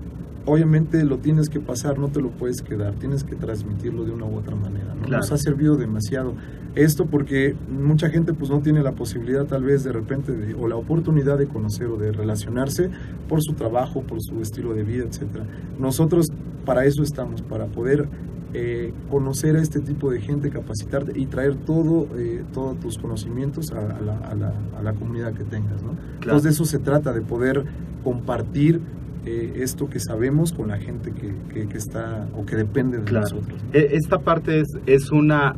[0.47, 4.27] obviamente lo tienes que pasar, no te lo puedes quedar, tienes que transmitirlo de una
[4.27, 4.95] u otra manera.
[5.09, 6.35] Nos ha servido demasiado
[6.75, 10.69] esto porque mucha gente pues no tiene la posibilidad tal vez de repente de, o
[10.69, 12.91] la oportunidad de conocer o de relacionarse
[13.29, 15.45] por su trabajo, por su estilo de vida, etcétera.
[15.79, 16.29] Nosotros
[16.65, 18.09] para eso estamos, para poder
[18.53, 23.71] eh, conocer a este tipo de gente, capacitarte y traer todo, eh, todos tus conocimientos
[23.71, 25.83] a, la, a, la, a, la, comunidad que tengas.
[25.83, 25.97] ¿no?
[26.15, 27.65] Entonces de eso se trata, de poder
[28.03, 28.81] compartir
[29.27, 33.59] eh, esto que sabemos con la gente que, que, está o que depende de nosotros.
[33.73, 35.57] E, esta parte es, es una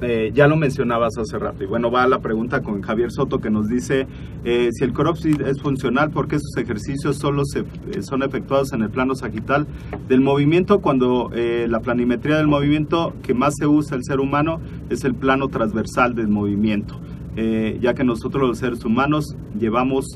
[0.00, 1.62] eh, ya lo mencionabas hace rato.
[1.62, 4.08] Y bueno, va la pregunta con Javier Soto que nos dice,
[4.44, 7.64] eh, si el CrossFit es funcional, ¿por qué sus ejercicios solo se,
[8.02, 9.68] son efectuados en el plano sagital
[10.08, 15.04] del movimiento cuando la planimetría del movimiento que más se usa el ser humano es
[15.04, 17.00] el plano transversal del movimiento?
[17.36, 20.06] ya que nosotros los seres humanos llevamos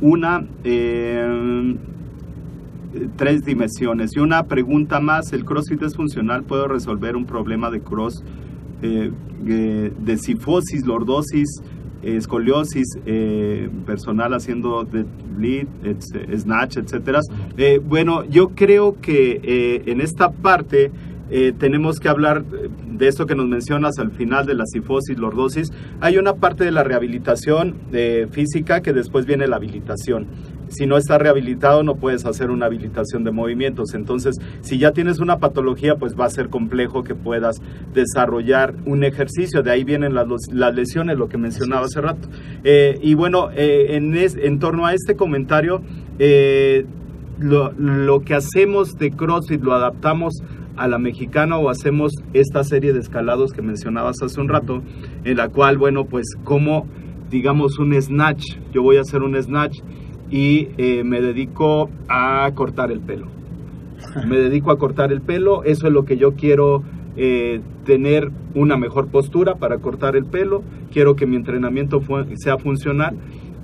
[0.00, 0.44] una
[3.16, 4.16] tres dimensiones.
[4.16, 6.44] Y una pregunta más, ¿el CrossFit es funcional?
[6.44, 8.22] ¿Puedo resolver un problema de cross,
[8.82, 9.10] eh,
[9.46, 11.48] eh, de sifosis, lordosis,
[12.02, 15.04] escoliosis eh, personal haciendo de
[15.38, 15.66] lead,
[16.36, 17.20] snatch, etcétera?
[17.84, 20.92] bueno, yo creo que en esta parte
[21.58, 22.44] tenemos que hablar
[22.98, 25.72] de esto que nos mencionas al final de la sifosis, lordosis.
[26.00, 27.76] Hay una parte de la rehabilitación
[28.30, 30.26] física que después viene la habilitación
[30.68, 33.94] si no está rehabilitado no puedes hacer una habilitación de movimientos.
[33.94, 37.60] Entonces, si ya tienes una patología, pues va a ser complejo que puedas
[37.94, 39.62] desarrollar un ejercicio.
[39.62, 42.28] De ahí vienen las, las lesiones, lo que mencionaba hace rato.
[42.64, 45.82] Eh, y bueno, eh, en, en torno a este comentario,
[46.18, 46.86] eh,
[47.38, 50.42] lo, lo que hacemos de CrossFit lo adaptamos
[50.78, 54.82] a la mexicana o hacemos esta serie de escalados que mencionabas hace un rato,
[55.24, 56.86] en la cual, bueno, pues como
[57.30, 59.80] digamos un snatch, yo voy a hacer un snatch
[60.30, 63.26] y eh, me dedico a cortar el pelo.
[64.26, 66.84] Me dedico a cortar el pelo, eso es lo que yo quiero
[67.16, 70.62] eh, tener una mejor postura para cortar el pelo,
[70.92, 72.00] quiero que mi entrenamiento
[72.36, 73.16] sea funcional,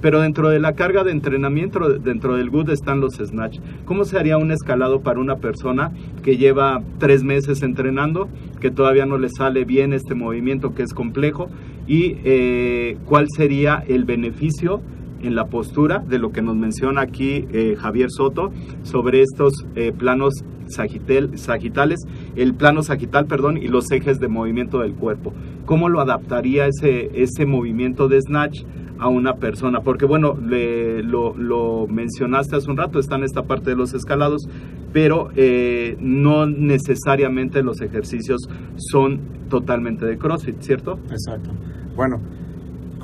[0.05, 3.59] pero dentro de la carga de entrenamiento, dentro del good están los snatch.
[3.87, 8.29] ¿Cómo se haría un escalado para una persona que lleva tres meses entrenando,
[8.61, 11.49] que todavía no le sale bien este movimiento que es complejo?
[11.87, 14.83] ¿Y eh, cuál sería el beneficio?
[15.23, 19.91] en la postura de lo que nos menciona aquí eh, Javier Soto sobre estos eh,
[19.97, 22.01] planos sagitales,
[22.37, 25.33] el plano sagital, perdón, y los ejes de movimiento del cuerpo.
[25.65, 28.65] ¿Cómo lo adaptaría ese, ese movimiento de snatch
[28.99, 29.81] a una persona?
[29.81, 34.49] Porque bueno, lo, mencionaste hace un rato, está en esta parte de los escalados,
[34.93, 40.99] pero eh, no necesariamente los ejercicios son totalmente de CrossFit, ¿cierto?
[41.11, 41.51] Exacto.
[41.97, 42.21] Bueno,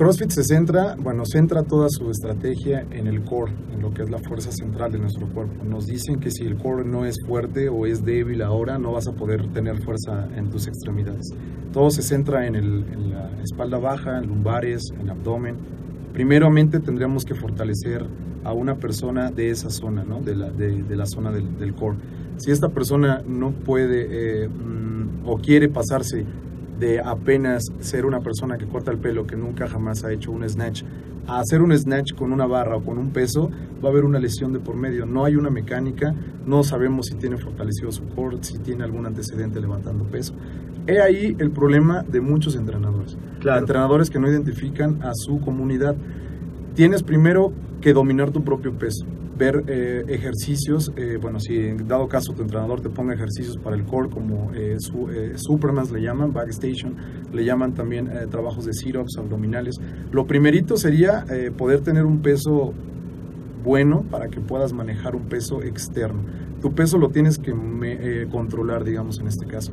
[0.01, 4.09] CrossFit se centra, bueno, centra toda su estrategia en el core, en lo que es
[4.09, 5.63] la fuerza central de nuestro cuerpo.
[5.63, 9.07] Nos dicen que si el core no es fuerte o es débil ahora, no vas
[9.07, 11.27] a poder tener fuerza en tus extremidades.
[11.71, 15.57] Todo se centra en, en la espalda baja, en lumbares, en abdomen.
[16.21, 18.05] Primeramente tendríamos que fortalecer
[18.43, 20.21] a una persona de esa zona, ¿no?
[20.21, 21.97] de, la, de, la zona del, del, core.
[22.37, 26.23] Si esta persona no puede eh, mm, o quiere pasarse
[26.79, 30.47] de apenas ser una persona que corta el pelo, que nunca jamás ha hecho un
[30.47, 30.83] snatch,
[31.27, 33.49] a hacer un snatch con una barra o con un peso,
[33.83, 35.05] va a haber una lesión de por medio.
[35.05, 36.13] No hay una mecánica,
[36.45, 40.33] no sabemos si tiene fortalecido su core, si tiene algún antecedente levantando peso.
[40.87, 43.17] He ahí el problema de muchos entrenadores.
[43.39, 43.59] Claro.
[43.59, 45.95] Entrenadores que no identifican a su comunidad.
[46.73, 49.05] Tienes primero que dominar tu propio peso,
[49.41, 53.75] ver eh, ejercicios, eh, bueno, si en dado caso tu entrenador te ponga ejercicios para
[53.75, 56.95] el core como eh, su, eh, Supermans le llaman, backstation,
[57.33, 59.81] le llaman también eh, trabajos de sit-ups, abdominales.
[60.11, 62.71] Lo primerito sería eh, poder tener un peso
[63.63, 66.21] bueno para que puedas manejar un peso externo.
[66.61, 69.71] Tu peso lo tienes que me- controlar, digamos, en este caso.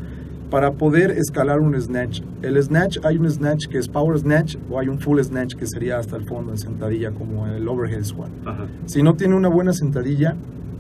[0.51, 2.23] Para poder escalar un snatch.
[2.43, 5.67] El snatch, hay un snatch que es power snatch o hay un full snatch que
[5.67, 8.31] sería hasta el fondo en sentadilla como el overhead squat.
[8.47, 8.67] Ajá.
[8.87, 10.37] Si no tiene una buena sentadilla,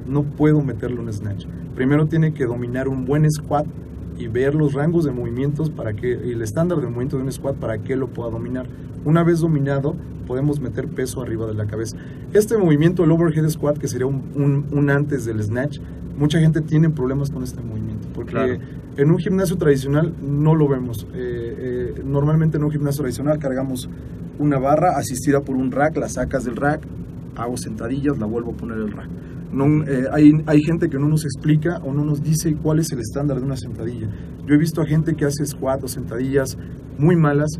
[0.06, 1.44] no puedo meterle un snatch.
[1.74, 3.66] Primero tiene que dominar un buen squat
[4.18, 7.30] y ver los rangos de movimientos para que y el estándar de movimiento de un
[7.32, 8.66] squat para que lo pueda dominar.
[9.04, 9.94] Una vez dominado,
[10.26, 11.96] podemos meter peso arriba de la cabeza.
[12.32, 15.78] Este movimiento, el overhead squat, que sería un, un- un antes del snatch,
[16.16, 18.58] mucha gente tiene problemas con este movimiento porque Claro.
[18.98, 21.06] En un gimnasio tradicional no lo vemos.
[21.14, 23.88] Eh, eh, normalmente en un gimnasio tradicional cargamos
[24.40, 26.82] una barra asistida por un rack, la sacas del rack,
[27.36, 29.08] hago sentadillas, la vuelvo a poner el rack.
[29.86, 33.38] Eh, hay, gente que no nos explica o no nos dice cuál es el estándar
[33.38, 34.08] de una sentadilla.
[34.46, 36.58] Yo he visto a gente que hace squat o sentadillas
[36.98, 37.58] muy malas,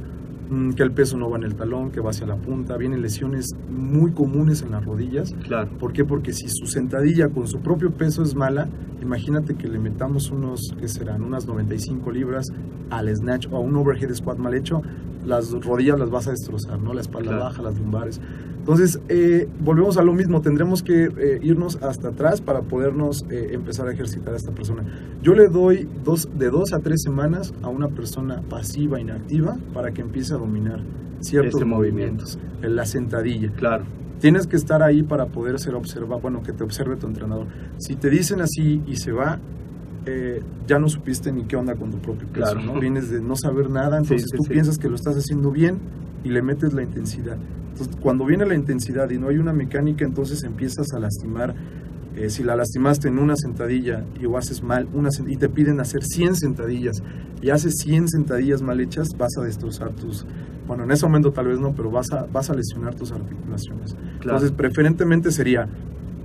[0.76, 3.54] que el peso no va en el talón, que va hacia la punta, vienen lesiones
[3.70, 5.34] muy comunes en las rodillas.
[5.44, 5.68] Claro.
[5.78, 6.04] ¿Por qué?
[6.04, 8.68] Porque si su sentadilla con su propio peso es mala,
[9.02, 11.22] imagínate que le metamos unos, ¿qué serán?
[11.22, 12.46] Unas 95 libras
[12.90, 14.80] al snatch o a un overhead squat mal hecho,
[15.26, 16.94] las rodillas las vas a destrozar, ¿no?
[16.94, 17.44] La espalda Claro.
[17.44, 18.20] baja, las lumbares.
[18.68, 23.48] Entonces, eh, volvemos a lo mismo, tendremos que eh, irnos hasta atrás para podernos eh,
[23.52, 24.84] empezar a ejercitar a esta persona.
[25.22, 29.92] Yo le doy dos, de dos a tres semanas a una persona pasiva, inactiva, para
[29.92, 30.80] que empiece a dominar
[31.20, 31.76] ciertos movimiento.
[31.76, 33.50] movimientos, en la sentadilla.
[33.56, 33.84] Claro.
[34.20, 37.46] Tienes que estar ahí para poder ser observado, bueno, que te observe tu entrenador.
[37.78, 39.38] Si te dicen así y se va,
[40.04, 42.60] eh, ya no supiste ni qué onda con tu propio peso, Claro.
[42.74, 42.78] ¿no?
[42.78, 44.50] Vienes de no saber nada, Sí, entonces sí, tú sí.
[44.50, 45.78] piensas que lo estás haciendo bien
[46.24, 47.36] y le metes la intensidad.
[47.72, 51.54] Entonces, cuando viene la intensidad y no hay una mecánica, entonces empiezas a lastimar.
[52.16, 55.78] Eh, si la lastimaste en una sentadilla y o haces mal una y te piden
[55.78, 57.00] hacer 100 sentadillas
[57.40, 60.26] y haces 100 sentadillas mal hechas, vas a destrozar tus,
[60.66, 63.94] bueno, en ese momento tal vez no, pero vas a, vas a lesionar tus articulaciones.
[63.94, 64.38] Claro.
[64.38, 65.68] Entonces, preferentemente sería,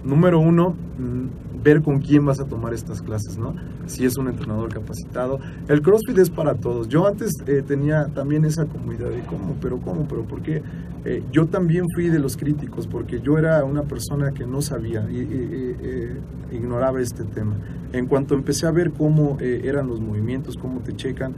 [0.04, 3.56] número uno, mm, ver con quién vas a tomar estas clases, ¿no?
[3.86, 5.40] Si es un entrenador capacitado.
[5.68, 6.90] El CrossFit es para todos.
[6.90, 10.62] Yo antes eh, tenía también esa comunidad de cómo, pero cómo, pero por qué.
[11.06, 15.08] Eh, yo también fui de los críticos porque yo era una persona que no sabía
[15.10, 16.18] y, eh,
[16.52, 17.56] ignoraba este tema.
[17.94, 21.34] En cuanto empecé a ver cómo eran los movimientos, cómo te checan,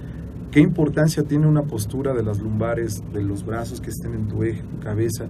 [0.52, 4.44] qué importancia tiene una postura de las lumbares, de los brazos que estén en tu
[4.44, 5.28] eje, tu cabeza,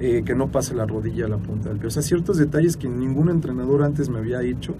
[0.00, 1.88] eh, que no pase la rodilla a la punta del pie.
[1.88, 4.74] O sea, ciertos detalles que ningún entrenador antes me había hecho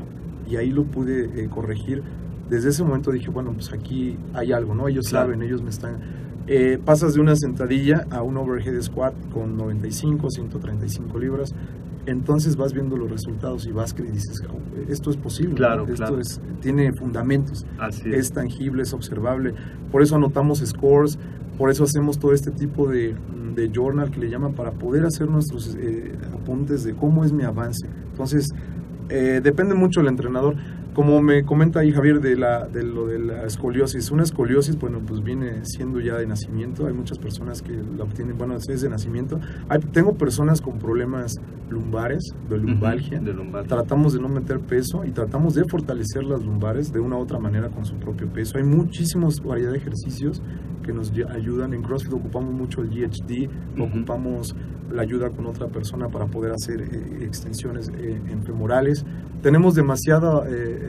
[0.49, 2.03] y ahí lo pude eh, corregir.
[2.51, 4.89] Desde ese momento dije, bueno, pues aquí hay algo, ¿no?
[4.89, 5.27] Ellos Claro.
[5.27, 5.97] saben, ellos me están...
[6.47, 11.53] eh, pasas de una sentadilla a un overhead squat con 95, 135 libras,
[12.07, 15.55] entonces vas viendo los resultados y vas que dices, "Oh, esto es posible.
[15.57, 16.21] Claro, esto claro.
[16.21, 18.19] es, tiene fundamentos Así es.
[18.27, 19.55] es tangible, es observable.
[19.91, 21.19] Por eso anotamos scores,
[21.59, 23.17] por eso hacemos todo este tipo de,
[23.57, 27.43] de journal que le llaman para poder hacer nuestros eh, apuntes de cómo es mi
[27.43, 27.87] avance.
[28.11, 28.49] Entonces,
[29.09, 30.57] eh, depende mucho del entrenador.
[30.97, 35.01] Como me comenta ahí Javier de, la, de lo de la escoliosis, una escoliosis, bueno,
[35.07, 36.87] pues viene siendo ya de nacimiento.
[36.87, 39.39] Hay muchas personas que la obtienen, bueno, es de nacimiento.
[39.69, 41.35] Hay, tengo personas con problemas
[41.69, 43.21] lumbares, de lumbalgia.
[43.21, 43.67] De lumbar.
[43.67, 47.39] Tratamos de no meter peso y tratamos de fortalecer las lumbares de una u otra
[47.39, 48.57] manera con su propio peso.
[48.57, 50.41] Hay muchísimas variedad de ejercicios
[50.83, 51.75] que nos ayudan.
[51.75, 53.83] En CrossFit ocupamos mucho el GHD, Ujú.
[53.85, 54.57] ocupamos
[54.91, 59.05] la ayuda con otra persona para poder hacer eh, extensiones eh, en femorales.
[59.43, 60.86] Tenemos demasiado eh, eh,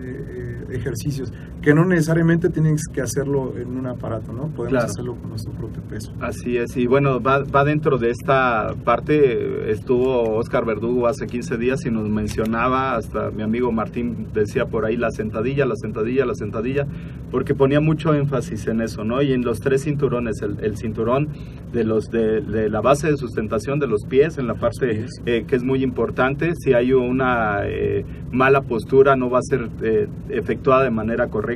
[0.70, 1.32] ejercicios
[1.62, 4.44] que no necesariamente tienes que hacerlo en un aparato, ¿no?
[4.48, 4.86] Podemos Claro.
[4.86, 6.14] hacerlo con nuestro propio peso.
[6.22, 11.58] Así es, y bueno, va, va dentro de esta parte, estuvo Oscar Verdugo hace 15
[11.58, 16.26] días y nos mencionaba, hasta mi amigo Martín decía por ahí la sentadilla, la sentadilla,
[16.26, 16.86] la sentadilla,
[17.32, 19.22] porque ponía mucho énfasis en eso, ¿no?
[19.22, 21.30] Y en los tres cinturones, el, el cinturón
[21.74, 25.44] de los de, de la base de sustentación de los pies, en la parte eh,
[25.48, 30.08] que es muy importante, si hay una eh, mala postura no va a ser eh,
[30.30, 31.47] efectuada de manera correcta.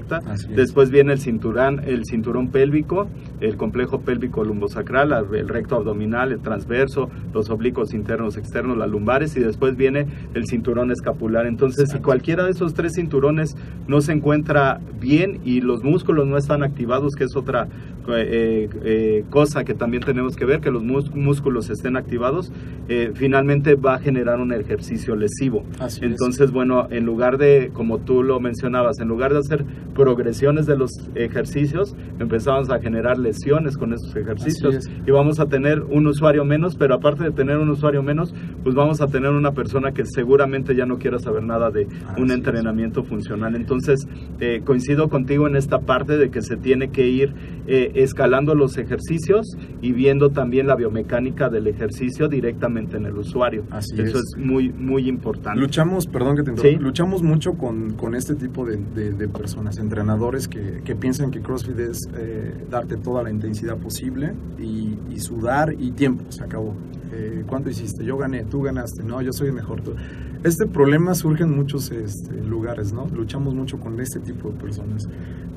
[0.55, 3.07] Después viene el cinturón, el cinturón pélvico,
[3.39, 9.35] el complejo pélvico lumbosacral, el recto abdominal, el transverso, los oblicuos internos, externos, las lumbares
[9.35, 11.45] y después viene el cinturón escapular.
[11.45, 13.55] Entonces, si cualquiera de esos tres cinturones
[13.87, 17.67] no se encuentra bien y los músculos no están activados, que es otra
[18.07, 22.51] eh, eh, cosa que también tenemos que ver, que los músculos estén activados,
[22.89, 25.63] eh, finalmente va a generar un ejercicio lesivo.
[25.79, 26.11] Así es.
[26.11, 30.77] Entonces, bueno, en lugar de, como tú lo mencionabas, en lugar de hacer progresiones de
[30.77, 34.89] los ejercicios, empezamos a generar lesiones con esos ejercicios es.
[35.05, 38.75] y vamos a tener un usuario menos, pero aparte de tener un usuario menos, pues
[38.75, 42.29] vamos a tener una persona que seguramente ya no quiera saber nada de Así un
[42.31, 42.37] es.
[42.37, 43.55] entrenamiento funcional.
[43.55, 44.07] Entonces,
[44.39, 47.33] eh, coincido contigo en esta parte de que se tiene que ir
[47.67, 49.45] eh, escalando los ejercicios
[49.81, 53.63] y viendo también la biomecánica del ejercicio directamente en el usuario.
[53.71, 54.23] Así Eso es.
[54.23, 55.59] es, muy, muy importante.
[55.59, 56.83] Luchamos, perdón que te interrumpa, Sí.
[56.83, 61.41] luchamos mucho con, con este tipo de, de- de personas, entrenadores que, que piensan que
[61.41, 66.73] CrossFit es eh, darte toda la intensidad posible y, y sudar y tiempo, se acabó.
[67.13, 68.05] Eh, ¿Cuánto hiciste?
[68.05, 69.81] Yo gané, tú ganaste, no, yo soy el mejor.
[69.81, 69.95] tú-
[70.43, 73.05] Este problema surge en muchos este, lugares, ¿no?
[73.13, 75.07] Luchamos mucho con este tipo de personas.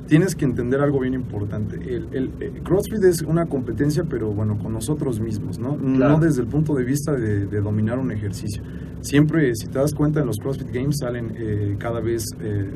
[0.09, 1.77] Tienes que entender algo bien importante.
[1.77, 5.77] El, el- el CrossFit es una competencia, pero bueno, con nosotros mismos, ¿no?
[5.77, 6.15] Claro.
[6.15, 8.63] No desde el punto de vista de, de dominar un ejercicio.
[9.01, 12.69] Siempre, si te das cuenta, en los CrossFit Games salen eh, cada vez eh,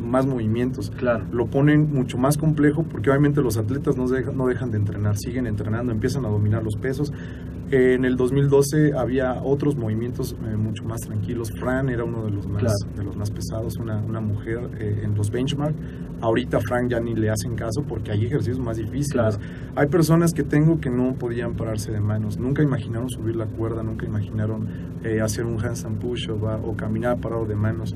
[0.00, 0.90] más movimientos.
[0.96, 1.24] Claro.
[1.32, 5.16] Lo ponen mucho más complejo porque obviamente los atletas no dejan, no dejan de entrenar,
[5.16, 7.12] siguen entrenando, empiezan a dominar los pesos.
[7.70, 11.50] Eh, en el 2012 había otros movimientos eh, mucho más tranquilos.
[11.52, 12.96] Fran era uno de los más, Claro.
[12.96, 15.74] de los más pesados, una, una mujer eh, en los benchmark.
[16.22, 19.12] Ahorita Fran ya ni le hacen caso porque hay ejercicios más difíciles.
[19.12, 19.36] Claro.
[19.76, 23.82] Hay personas que tengo que no podían pararse de manos, nunca imaginaron subir la cuerda,
[23.82, 24.66] nunca imaginaron
[25.04, 26.56] eh, hacer un handstand push-up ¿va?
[26.56, 27.94] o caminar parado de manos.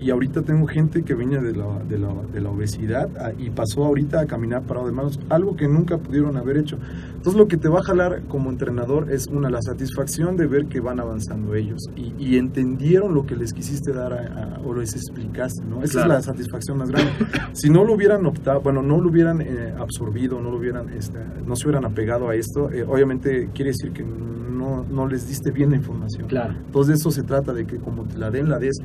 [0.00, 3.50] Y ahorita tengo gente que venía de la, de la, de la obesidad ah, y
[3.50, 6.78] pasó ahorita a caminar parado de manos, algo que nunca pudieron haber hecho.
[7.16, 10.66] Entonces lo que te va a jalar como entrenador es una, la satisfacción de ver
[10.66, 14.72] que van avanzando ellos y, y entendieron lo que les quisiste dar a- a- o
[14.74, 15.82] les explicaste, ¿no?
[15.82, 16.18] Esa Claro.
[16.20, 17.10] es la satisfacción más grande.
[17.54, 21.18] Si no lo hubieran optado, bueno, no lo hubieran eh, absorbido, no lo hubieran, este,
[21.44, 25.50] no se hubieran apegado a esto, eh, obviamente quiere decir que no, no les diste
[25.50, 26.28] bien la información.
[26.28, 26.54] Claro.
[26.66, 28.76] Entonces de eso se trata, de que como te la den, la des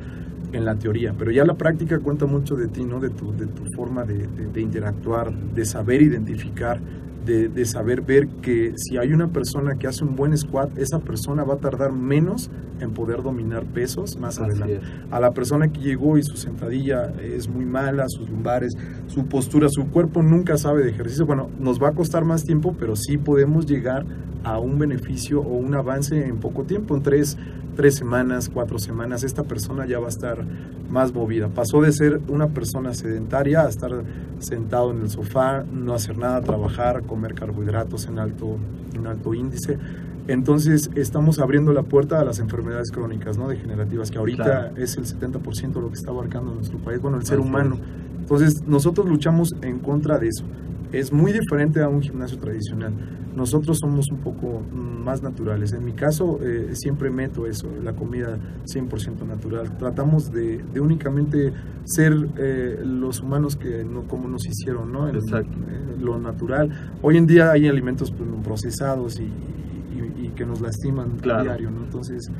[0.54, 3.00] en la teoría, pero ya la práctica cuenta mucho de ti, ¿no?
[3.00, 6.80] De tu, de tu forma de, de- de interactuar, de saber identificar,
[7.26, 10.98] de, de saber ver que si hay una persona que hace un buen squat, esa
[10.98, 12.50] persona va a tardar menos
[12.80, 14.76] en poder dominar pesos más Así adelante.
[14.76, 14.82] es.
[15.12, 18.74] A la persona que llegó y su sentadilla es muy mala, sus lumbares,
[19.06, 22.74] su postura, su cuerpo nunca sabe de ejercicio, bueno, nos va a costar más tiempo,
[22.78, 24.04] pero sí podemos llegar
[24.44, 27.38] a un beneficio o un avance en poco tiempo, en tres,
[27.74, 30.44] tres semanas, cuatro semanas, esta persona ya va a estar
[30.90, 31.48] más movida.
[31.48, 33.90] Pasó de ser una persona sedentaria a estar
[34.38, 38.56] sentado en el sofá, no hacer nada, trabajar, comer carbohidratos en alto,
[38.94, 39.78] en alto índice.
[40.26, 43.48] Entonces estamos abriendo la puerta a las enfermedades crónicas, ¿no?
[43.48, 44.76] Degenerativas, que ahorita Claro.
[44.76, 47.76] es el 70% de lo que está abarcando nuestro país, bueno, el ser humano.
[48.20, 50.44] Entonces nosotros luchamos en contra de eso.
[50.92, 52.92] Es muy diferente a un gimnasio tradicional.
[53.34, 55.72] Nosotros somos un poco mm, más naturales.
[55.72, 59.76] En mi caso, eh, siempre meto eso, la comida 100% natural.
[59.76, 61.52] Tratamos de, de únicamente
[61.84, 65.08] ser eh, los humanos que no, como nos hicieron, ¿no?
[65.08, 65.50] En- Exacto.
[65.68, 66.70] eh, lo natural.
[67.02, 71.40] Hoy en día hay alimentos pues, procesados y, y- y que nos lastiman Claro.
[71.40, 71.82] a diario, ¿no?
[71.84, 72.30] Entonces,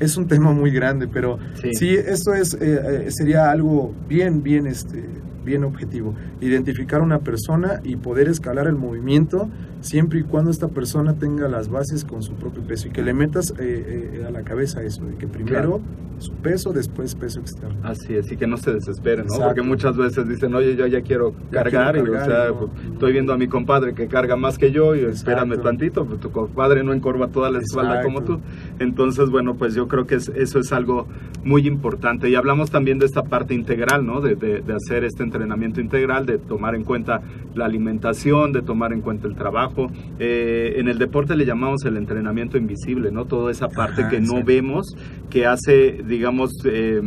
[0.00, 1.72] es un tema muy grande, pero Sí.
[1.74, 5.02] sí, esto es, eh, eh, sería algo bien, bien, este,
[5.44, 6.14] bien objetivo.
[6.40, 9.48] Identificar una persona y poder escalar el movimiento
[9.80, 13.12] siempre y cuando esta persona tenga las bases con su propio peso y que le
[13.14, 15.80] metas eh, eh, a la cabeza eso, de que primero
[16.18, 17.74] su peso, después peso externo.
[17.82, 19.34] Así es, y que no se desesperen, ¿no?
[19.34, 19.46] Exacto.
[19.56, 22.48] Porque muchas veces dicen, oye, yo ya quiero Ya cargar, quiero y o cargar, sea,
[22.50, 22.58] no.
[22.60, 25.62] pues, estoy viendo a mi compadre que carga más que yo, y espérame Exacto.
[25.68, 28.40] tantito, pues tu compadre no encorva toda la espalda como Exacto.
[28.40, 28.84] tú.
[28.84, 31.08] Entonces, bueno, pues yo creo que es- eso es algo
[31.42, 32.30] muy importante.
[32.30, 34.20] Y hablamos también de esta parte integral, ¿no?
[34.20, 37.22] De, de- de hacer este entrenamiento integral, de tomar en cuenta
[37.54, 39.90] la alimentación, de tomar en cuenta el trabajo.
[40.18, 43.24] Eh, en el deporte le llamamos el entrenamiento invisible, ¿no?
[43.24, 44.94] Toda esa parte Ajá, que no vemos,
[45.30, 47.00] que hace, digamos, eh,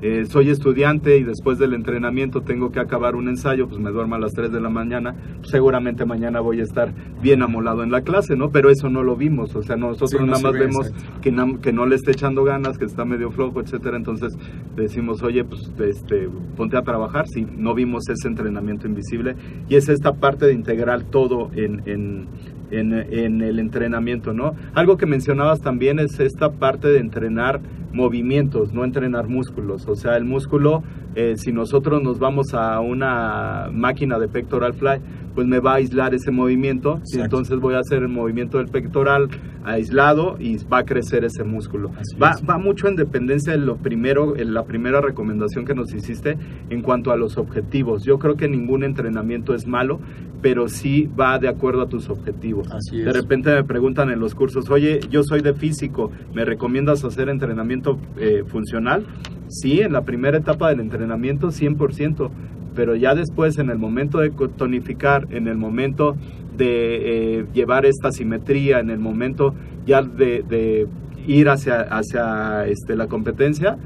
[0.00, 4.14] eh, soy estudiante y después del entrenamiento tengo que acabar un ensayo, pues me duermo
[4.14, 8.02] a las 3 de la mañana, seguramente mañana voy a estar bien amolado en la
[8.02, 8.50] clase, ¿no?
[8.50, 11.34] Pero eso no lo vimos, o sea, nosotros Sí, no nada más ve, vemos que,
[11.60, 14.38] que no le esté echando ganas, que está medio flojo, etcétera, entonces
[14.76, 19.34] decimos, oye, pues este, ponte a trabajar, si no vimos ese entrenamiento invisible,
[19.68, 22.28] y es esta parte de integrar todo en, en,
[22.70, 24.54] en, en el entrenamiento, ¿no?
[24.74, 27.60] Algo que mencionabas también es esta parte de entrenar
[27.92, 29.86] movimientos, no entrenar músculos.
[29.88, 30.82] O sea, el músculo,
[31.14, 35.00] eh, si nosotros nos vamos a una máquina de pectoral fly,
[35.38, 38.66] pues me va a aislar ese movimiento y entonces voy a hacer el movimiento del
[38.66, 39.28] pectoral
[39.64, 41.92] aislado y va a crecer ese músculo.
[42.20, 46.36] Va, mucho en dependencia de lo primero, en la primera recomendación que nos hiciste
[46.70, 48.02] en cuanto a los objetivos.
[48.02, 50.00] Yo creo que ningún entrenamiento es malo,
[50.42, 52.68] pero sí va de acuerdo a tus objetivos.
[52.72, 53.04] Así es.
[53.04, 57.28] De repente me preguntan en los cursos, oye, yo soy de físico, ¿me recomiendas hacer
[57.28, 57.77] entrenamiento
[58.18, 59.06] eh, funcional?
[59.48, 62.30] Sí, en la primera etapa del entrenamiento 100%,
[62.74, 66.16] pero ya después en el momento de tonificar, en el momento
[66.56, 69.54] de eh, llevar esta simetría, en el momento
[69.86, 70.86] ya de,
[71.26, 73.78] ir hacia, hacia este, la competencia,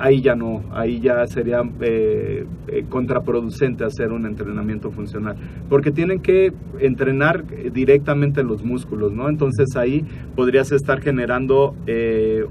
[0.00, 2.46] ahí ya no, ahí ya sería eh,
[2.88, 5.36] contraproducente hacer un entrenamiento funcional,
[5.68, 9.28] porque tienen que entrenar directamente los músculos, ¿no?
[9.28, 10.04] Entonces ahí
[10.36, 11.74] podrías estar generando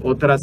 [0.02, 0.40] otras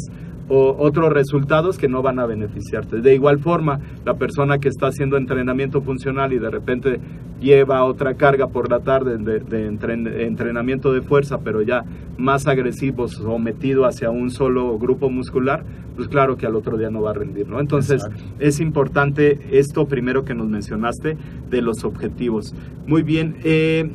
[0.48, 3.00] o otros resultados que no van a beneficiarte.
[3.00, 7.00] De igual forma, la persona que está haciendo entrenamiento funcional y de repente
[7.40, 11.84] lleva otra carga por la tarde de, de entren- entrenamiento de fuerza, pero ya
[12.16, 15.64] más agresivo, sometido hacia un solo grupo muscular,
[15.96, 17.60] pues claro que al otro día no va a rendir, ¿no?
[17.60, 18.24] Entonces, Exacto.
[18.38, 21.16] es importante esto primero que nos mencionaste
[21.50, 22.54] de los objetivos.
[22.86, 23.90] Muy bien, eh,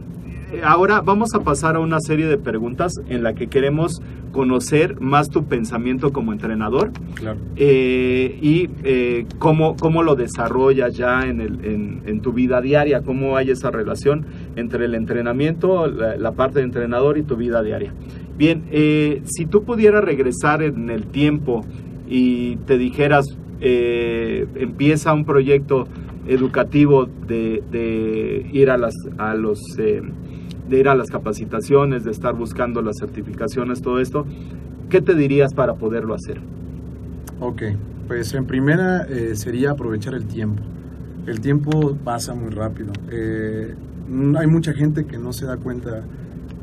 [0.64, 5.30] ahora vamos a pasar a una serie de preguntas en la que queremos conocer más
[5.30, 7.40] tu pensamiento como entrenador Claro.
[7.56, 13.02] eh, y eh, cómo, cómo lo desarrollas ya en, el, en, en tu vida diaria,
[13.02, 14.26] cómo hay esa relación
[14.56, 17.94] entre el entrenamiento, la, la parte de entrenador y tu vida diaria.
[18.38, 21.66] Bien, eh, si tú pudieras regresar en el tiempo
[22.08, 23.26] y te dijeras,
[24.56, 25.88] empieza un proyecto
[26.28, 29.60] educativo de, de ir a las a los
[30.72, 34.26] de ir a las capacitaciones, de estar buscando las certificaciones, todo esto,
[34.90, 36.40] ¿qué te dirías para poderlo hacer?
[37.42, 37.64] Ok,
[38.08, 40.64] pues en primera eh, sería aprovechar el tiempo.
[41.28, 42.94] El tiempo pasa muy rápido.
[43.12, 43.76] Eh,
[44.38, 46.04] hay mucha gente que no se da cuenta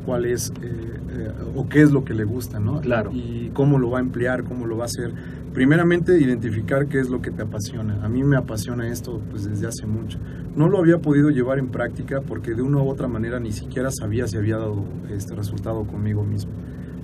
[0.05, 2.81] cuál es eh, eh, o qué es lo que le gusta, ¿no?
[2.81, 3.11] Claro.
[3.13, 5.13] Y cómo lo va a emplear, cómo lo va a hacer.
[5.53, 8.03] Primeramente, identificar qué es lo que te apasiona.
[8.05, 10.19] A mí me apasiona esto pues desde hace mucho.
[10.55, 13.89] No lo había podido llevar en práctica porque de una u otra manera ni siquiera
[13.91, 16.51] sabía si había dado este resultado conmigo mismo.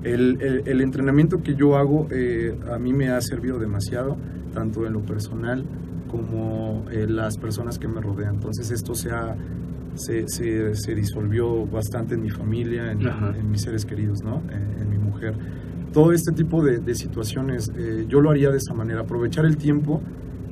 [0.03, 4.15] El, el- el entrenamiento que yo hago eh, a mí me ha servido demasiado,
[4.53, 5.65] tanto en lo personal
[6.11, 8.35] como en las personas que me rodean.
[8.35, 9.35] Entonces esto se, ha-
[9.95, 12.99] se, se- se disolvió bastante en mi familia, en,
[13.35, 14.41] en mis seres queridos, ¿no?
[14.51, 15.33] en, en mi mujer.
[15.95, 19.57] Todo este tipo de, de situaciones eh, yo lo haría de esa manera, aprovechar el
[19.57, 20.01] tiempo.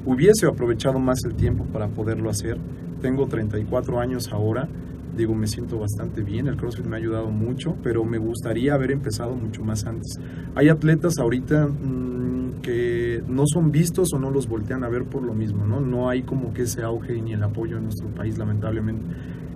[0.05, 2.57] Hubiese aprovechado más el tiempo para poderlo hacer.
[3.01, 4.67] Tengo 34 años ahora
[5.15, 8.91] digo, me siento bastante bien, el CrossFit me ha ayudado mucho, pero me gustaría haber
[8.91, 10.19] empezado mucho más antes.
[10.55, 15.23] Hay atletas ahorita mm, que no son vistos o no los voltean a ver por
[15.23, 15.81] lo mismo, ¿no?
[15.81, 19.05] No hay como que ese auge ni el apoyo en nuestro país, lamentablemente.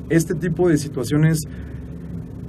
[0.09, 1.47] Este tipo de situaciones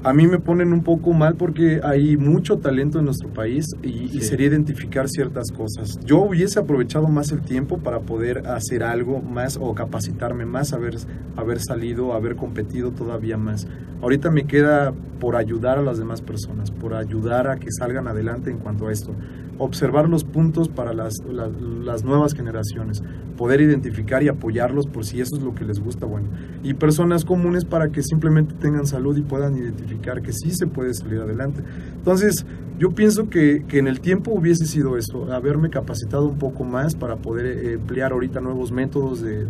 [0.05, 3.89] a mí me ponen un poco mal porque hay mucho talento en nuestro país y,
[3.89, 4.21] y Sí.
[4.23, 5.99] sería identificar ciertas cosas.
[6.05, 10.97] Yo hubiese aprovechado más el tiempo para poder hacer algo más o capacitarme más, haber,
[11.37, 13.67] haber salido, haber competido todavía más.
[14.01, 18.51] Ahorita me queda por ayudar a las demás personas, por ayudar a que salgan adelante
[18.51, 19.13] en cuanto a esto.
[19.61, 23.03] Observar los puntos para las, la- las nuevas generaciones,
[23.37, 26.29] poder identificar y apoyarlos por si eso es lo que les gusta, bueno.
[26.63, 29.88] Y personas comunes para que simplemente tengan salud y puedan identificar
[30.22, 31.62] que sí se puede salir adelante.
[31.97, 32.45] Entonces,
[32.78, 36.95] yo pienso que, que en el tiempo hubiese sido esto, haberme capacitado un poco más
[36.95, 39.43] para poder eh, emplear ahorita nuevos métodos de,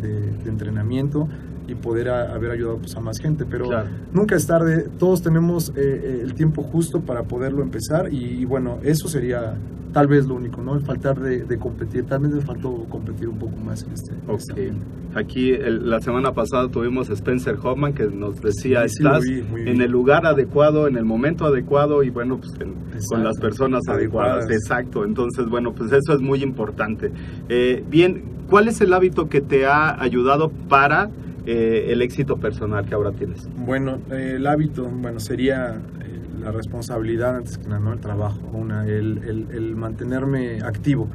[0.47, 1.29] entrenamiento
[1.69, 3.45] y poder a- haber ayudado pues, a más gente.
[3.45, 3.89] Pero Claro.
[4.13, 8.45] nunca es tarde, todos tenemos eh, eh, el tiempo justo para poderlo empezar y, y
[8.45, 9.55] bueno, eso sería
[9.93, 10.75] tal vez lo único, ¿no?
[10.75, 14.13] El faltar de, de competir, tal vez me faltó competir un poco más en este.
[14.37, 14.75] este Ok.
[15.15, 19.17] Aquí el- la semana pasada tuvimos a Spencer Hoffman que nos decía, Sí, sí lo
[19.17, 22.75] estás vi, en el lugar adecuado, en el momento adecuado y bueno, pues en-
[23.09, 24.45] con las personas adecuadas.
[24.45, 24.51] Adecuadas.
[24.51, 27.11] Exacto, entonces bueno, pues eso es muy importante.
[27.49, 31.09] Eh, bien, ¿cuál es el hábito que te ha ayudado para
[31.51, 33.49] eh, el éxito personal que ahora tienes?
[33.57, 37.93] Bueno, eh, el hábito, bueno, sería eh, la responsabilidad antes que nada, ¿no?
[37.95, 41.09] El trabajo, una, el, el- el mantenerme activo.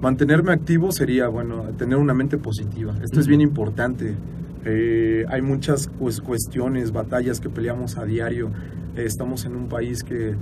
[0.00, 2.94] Mantenerme activo sería, bueno, tener una mente positiva.
[3.02, 4.14] Esto es bien importante.
[4.64, 8.50] Eh, hay muchas pues, cuestiones, batallas que peleamos a diario.
[8.96, 10.34] Eh, estamos en un país que,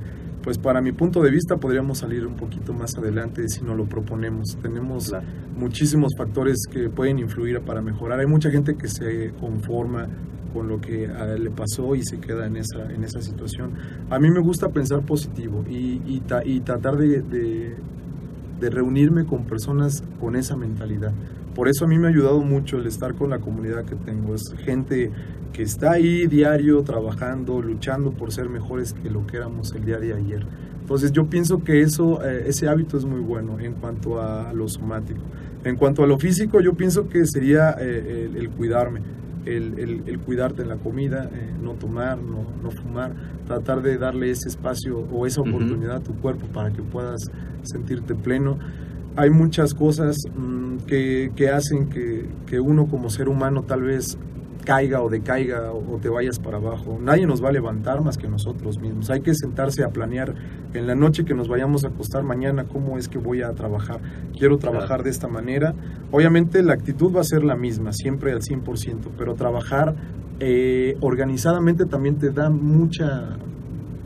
[0.43, 3.85] pues para mi punto de vista, podríamos salir un poquito más adelante si nos lo
[3.87, 4.57] proponemos.
[4.63, 5.25] Tenemos Claro.
[5.59, 8.21] muchísimos factores que pueden influir para mejorar.
[8.21, 10.09] Hay mucha gente que se conforma
[10.55, 13.71] con lo que a él le pasó y se queda en esa, en esa situación.
[14.09, 17.77] A mí me gusta pensar positivo y, y, ta- y tratar de, de-
[18.61, 21.13] de reunirme con personas con esa mentalidad.
[21.55, 24.35] Por eso a mí me ha ayudado mucho el estar con la comunidad que tengo.
[24.35, 25.11] Es gente
[25.53, 29.99] que está ahí diario trabajando, luchando por ser mejores que lo que éramos el día
[29.99, 30.47] de ayer.
[30.81, 34.69] Entonces yo pienso que eso, eh, ese hábito es muy bueno en cuanto a lo
[34.69, 35.21] somático.
[35.65, 39.01] En cuanto a lo físico, yo pienso que sería eh, el, el, cuidarme,
[39.45, 43.13] el, el, el, cuidarte en la comida, eh, no tomar, no, no, fumar,
[43.47, 47.31] tratar de darle ese espacio o esa oportunidad a tu cuerpo para que puedas
[47.63, 48.59] sentirte pleno
[49.17, 54.17] hay muchas cosas mmm, que, que, hacen que, que, uno como ser humano tal vez
[54.61, 56.99] caiga o decaiga o, te vayas para abajo.
[57.01, 59.11] Nadie nos va a levantar más que nosotros mismos.
[59.11, 60.35] Hay que sentarse a planear
[60.75, 64.01] en la noche que nos vayamos a acostar mañana cómo es que voy a trabajar.
[64.39, 65.75] Quiero trabajar de esta manera.
[66.11, 69.95] Obviamente la actitud va a ser la misma, siempre al 100%, pero trabajar
[70.39, 73.37] eh, organizadamente también te da mucha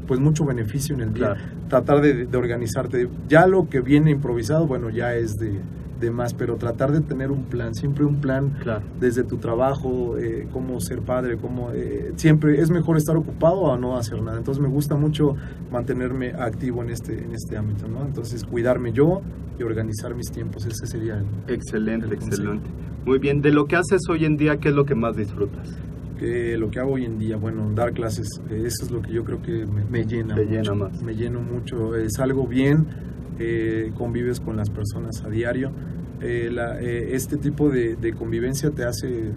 [0.06, 1.34] pues mucho beneficio en el día.
[1.34, 1.40] Claro.
[1.68, 3.08] Tratar de, de, organizarte.
[3.26, 5.60] Ya lo que viene improvisado, bueno, ya es de,
[6.00, 8.84] de, más, pero tratar de tener un plan, siempre un plan claro.
[9.00, 13.76] desde tu trabajo, eh, cómo ser padre, cómo eh, siempre es mejor estar ocupado o
[13.76, 14.38] no hacer nada.
[14.38, 15.36] Entonces me gusta mucho
[15.70, 18.04] mantenerme activo en este, en este ámbito, ¿no?
[18.04, 19.22] Entonces cuidarme yo
[19.58, 22.68] y organizar mis tiempos, ese sería el Excelente, el excelente.
[23.06, 25.68] Muy bien, de lo que haces hoy en día, ¿qué es lo que más disfrutas?
[26.18, 29.12] que lo que hago hoy en día, bueno, dar clases, eh, eso es lo que
[29.12, 30.34] yo creo que me, me llena.
[30.36, 31.02] Mucho, llena más.
[31.02, 32.86] Me lleno mucho, es algo bien,
[33.38, 35.70] eh, convives con las personas a diario.
[36.20, 39.32] Eh, la, este tipo de, de, convivencia te hace,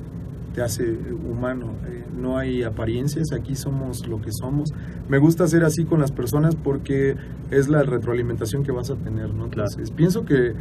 [0.54, 0.98] te hace
[1.30, 1.74] humano,
[2.18, 4.74] no hay apariencias, aquí somos lo que somos.
[5.10, 7.16] Me gusta ser así con las personas porque
[7.52, 9.46] es la retroalimentación que vas a tener, ¿no?
[9.46, 9.96] Entonces, claro.
[9.96, 10.54] pienso que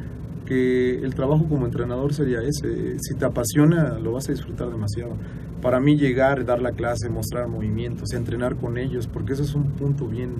[0.47, 2.99] que el trabajo como entrenador sería ese.
[3.01, 5.13] Si te apasiona, lo vas a disfrutar demasiado.
[5.61, 9.65] Para mí llegar, dar la clase, mostrar movimientos, entrenar con ellos, porque eso es un
[9.73, 10.31] punto bien,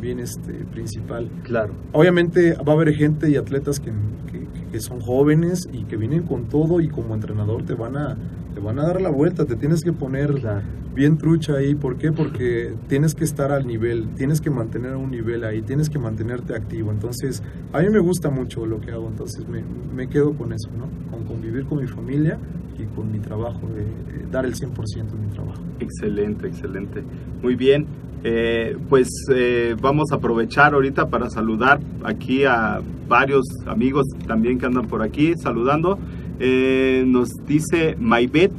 [0.00, 1.28] bien este, principal.
[1.44, 1.74] Claro.
[1.92, 3.90] Obviamente va a haber gente y atletas que,
[4.30, 8.16] que, que son jóvenes y que vienen con todo y como entrenador te van a,
[8.54, 10.62] te van a dar la vuelta, te tienes que poner claro.
[10.94, 11.74] bien trucha ahí.
[11.74, 12.12] ¿Por qué?
[12.12, 16.54] Porque tienes que estar al nivel, tienes que mantener un nivel ahí, tienes que mantenerte
[16.54, 16.90] activo.
[16.90, 17.42] Entonces,
[17.72, 19.62] a mí me gusta mucho lo que hago, entonces me,
[19.94, 20.88] me quedo con eso, ¿no?
[21.10, 22.38] Con convivir con mi familia
[22.78, 25.62] y con mi trabajo, de, de dar el 100% en mi trabajo.
[25.80, 27.02] Excelente, excelente.
[27.42, 27.86] Muy bien.
[28.22, 34.66] Eh, pues eh, vamos a aprovechar ahorita para saludar aquí a varios amigos también que
[34.66, 35.98] andan por aquí saludando.
[36.38, 38.52] Eh, nos dice Maybet,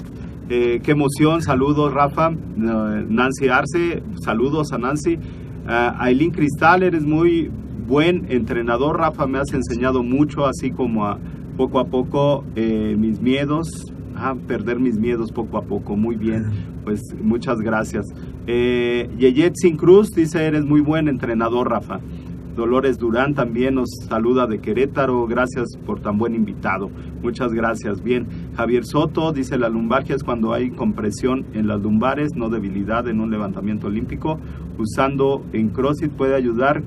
[0.49, 5.17] qué emoción, saludos Rafa, Nancy Arce, saludos a Nancy.
[5.65, 7.49] Aileen Cristal, eres muy
[7.87, 11.19] buen entrenador, Rafa, me has enseñado mucho, así como a
[11.55, 16.47] poco a poco mis miedos, a perder mis miedos poco a poco, muy bien,
[16.83, 18.05] pues muchas gracias.
[18.47, 21.99] Eh, Yeyet Sin Cruz dice, eres muy buen entrenador, Rafa.
[22.55, 25.25] Dolores Durán también nos saluda de Querétaro.
[25.25, 26.89] Gracias por tan buen invitado.
[27.21, 28.03] Muchas gracias.
[28.03, 28.27] Bien.
[28.55, 33.21] Javier Soto dice la lumbalgia es cuando hay compresión en las lumbares, no debilidad en
[33.21, 34.37] un levantamiento olímpico.
[34.77, 36.83] Usando en CrossFit puede ayudar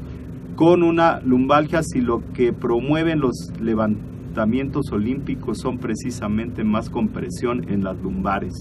[0.55, 7.83] con una lumbalgia si lo que promueven los levantamientos olímpicos son precisamente más compresión en
[7.85, 8.53] las lumbares.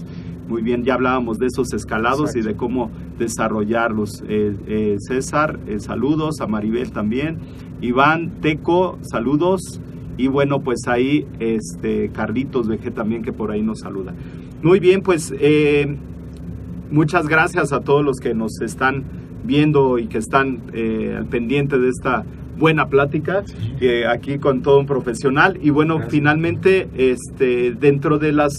[0.48, 2.38] Muy bien, ya hablábamos de esos escalados Exacto.
[2.38, 4.22] y de cómo desarrollarlos.
[4.28, 7.38] Eh, eh, César, eh, saludos, a Maribel también.
[7.80, 9.80] Iván, Teco, saludos.
[10.18, 14.14] Y bueno, pues ahí este Carlitos Veje también que por ahí nos saluda.
[14.62, 15.34] Muy bien, pues
[16.90, 19.02] muchas gracias a todos los que nos están
[19.42, 20.60] viendo y que están
[21.16, 22.24] al pendiente de esta
[22.56, 24.04] buena plática sí.
[24.08, 25.58] aquí con todo un profesional.
[25.60, 26.12] Y bueno, gracias.
[26.12, 28.54] finalmente, este, dentro de las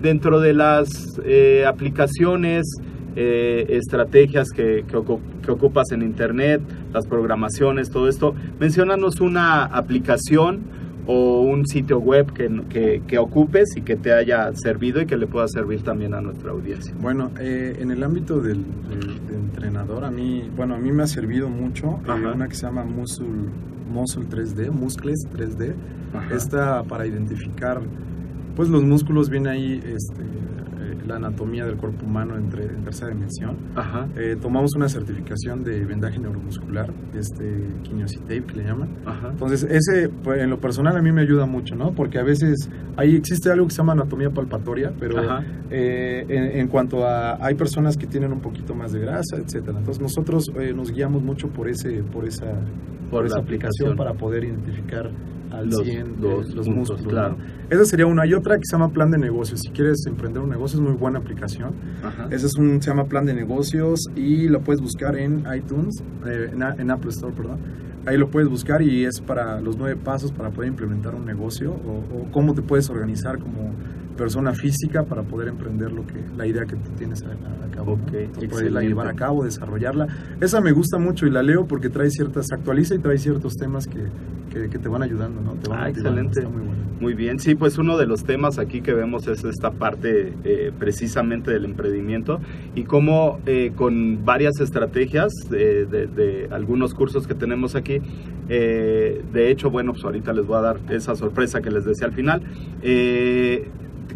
[0.00, 2.66] dentro de las eh, aplicaciones,
[3.16, 5.02] eh, estrategias que, que,
[5.42, 10.60] que, ocupas en Internet, las programaciones, todo esto, mencionanos una aplicación
[11.06, 15.26] o un sitio web que, que, ocupes y que te haya servido y que le
[15.26, 16.94] pueda servir también a nuestra audiencia.
[17.00, 21.02] Bueno, eh, en el ámbito del, del, del, entrenador, a mí, bueno, a mí me
[21.02, 23.26] ha servido mucho eh, una que se llama Muscle,
[23.92, 25.74] Muscle 3D, Muscles 3D,
[26.14, 26.34] Ajá.
[26.34, 27.80] esta para identificar
[28.54, 33.10] pues los músculos viene ahí este, eh, la anatomía del cuerpo humano entre, en tercera
[33.10, 33.56] dimensión.
[34.16, 37.68] Eh, tomamos una certificación de vendaje neuromuscular, este
[38.20, 38.88] Tape que le llaman.
[39.04, 39.28] Ajá.
[39.30, 41.92] Entonces, ese pues, en lo personal a mí me ayuda mucho, ¿no?
[41.92, 45.16] Porque a veces ahí existe algo que se llama anatomía palpatoria, pero
[45.70, 49.78] eh, en, en, cuanto a hay personas que tienen un poquito más de grasa, etcétera.
[49.78, 52.46] Entonces, nosotros eh, nos guiamos mucho por ese por esa
[53.10, 55.10] por, por esa aplicación, aplicación para poder identificar
[55.60, 57.12] al los, 100 los, los puntos, músculos.
[57.12, 57.36] Claro.
[57.68, 58.26] Esa sería una.
[58.26, 59.60] Y otra que se llama Plan de Negocios.
[59.60, 61.72] Si quieres emprender un negocio, es muy buena aplicación.
[62.02, 62.28] Ajá.
[62.30, 66.50] Ese es un, se llama Plan de Negocios y lo puedes buscar en iTunes, eh,
[66.52, 67.58] en, en, Apple Store, perdón.
[68.06, 71.72] Ahí lo puedes buscar y es para los nueve pasos para poder implementar un negocio
[71.72, 73.74] o, o cómo te puedes organizar como
[74.20, 77.28] persona física para poder emprender lo que la idea que tú tienes a,
[77.74, 77.96] cabo.
[77.96, 78.02] ¿no?
[78.04, 80.06] Ok, Entonces, poderla llevar a cabo, desarrollarla.
[80.42, 83.86] Esa me gusta mucho y la leo porque trae ciertas, actualiza y trae ciertos temas
[83.86, 84.04] que,
[84.52, 85.52] que, que te van ayudando, ¿no?
[85.54, 86.40] Te van Ah, excelente.
[86.40, 86.80] Está muy bueno.
[87.00, 90.70] Muy bien, sí, pues uno de los temas aquí que vemos es esta parte eh,
[90.78, 92.40] precisamente del emprendimiento
[92.74, 98.02] y cómo eh, con varias estrategias de, de- de algunos cursos que tenemos aquí,
[98.50, 102.06] eh, de hecho, bueno, pues ahorita les voy a dar esa sorpresa que les decía
[102.06, 102.42] al final,
[102.82, 103.66] eh,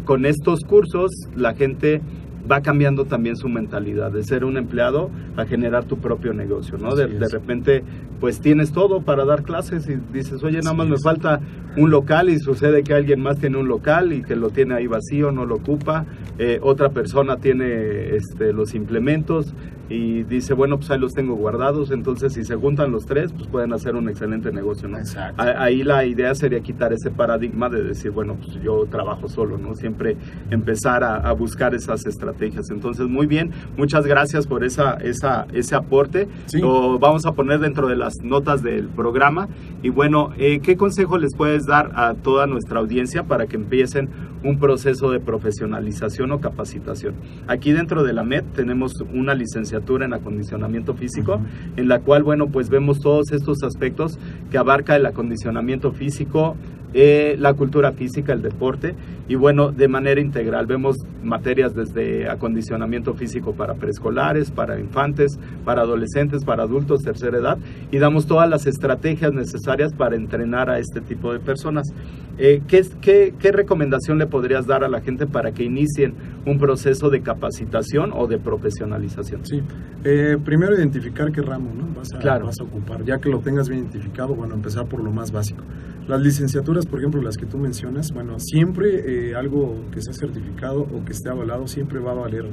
[0.03, 2.01] con estos cursos la gente
[2.49, 6.95] va cambiando también su mentalidad de ser un empleado a generar tu propio negocio, ¿no?
[6.95, 7.83] De, repente,
[8.19, 11.39] pues tienes todo para dar clases y dices, oye, nada más me falta
[11.75, 14.87] un local y sucede que alguien más tiene un local y que lo tiene ahí
[14.87, 16.05] vacío, no lo ocupa,
[16.37, 19.53] Eh, otra persona tiene este, los implementos
[19.87, 23.47] y dice, bueno, pues ahí los tengo guardados, entonces si se juntan los tres, pues
[23.47, 24.97] pueden hacer un excelente negocio, ¿no?
[24.97, 25.43] Exacto.
[25.43, 29.75] Ahí la idea sería quitar ese paradigma de decir, bueno, pues yo trabajo solo, ¿no?
[29.75, 30.17] Siempre
[30.49, 32.71] empezar a, a buscar esas estrategias.
[32.71, 36.27] Entonces, muy bien, muchas gracias por esa, esa, ese aporte.
[36.47, 36.59] Sí.
[36.59, 39.49] Lo vamos a poner dentro de las notas del programa.
[39.83, 44.09] Y bueno, eh, ¿qué consejo les puedes dar a toda nuestra audiencia para que empiecen
[44.43, 47.13] un proceso de profesionalización o capacitación?
[47.47, 51.39] Aquí dentro de la MED tenemos una licenciatura en acondicionamiento físico,
[51.75, 54.17] en la cual, bueno, pues vemos todos estos aspectos
[54.51, 56.55] que abarca el acondicionamiento físico,
[56.93, 58.95] eh, la cultura física, el deporte,
[59.27, 60.65] y bueno, de manera integral.
[60.65, 67.57] Vemos materias desde acondicionamiento físico para preescolares, para infantes, para adolescentes, para adultos, tercera edad,
[67.91, 71.93] y damos todas las estrategias necesarias para entrenar a este tipo de personas.
[72.37, 76.13] Eh, ¿qué, qué, qué recomendación le podrías dar a la gente para que inicien
[76.45, 79.45] un proceso de capacitación o de profesionalización?
[79.45, 79.61] Sí,
[80.03, 81.87] Eh, primero identificar qué ramo ¿no?
[81.97, 82.45] vas, a, Claro.
[82.47, 83.03] vas a ocupar.
[83.05, 85.63] Ya que lo tengas bien identificado, bueno, empezar por lo más básico.
[86.07, 90.81] Las licenciaturas, por ejemplo, las que tú mencionas, bueno, siempre eh, algo que sea certificado
[90.81, 92.45] o que esté avalado siempre va a valer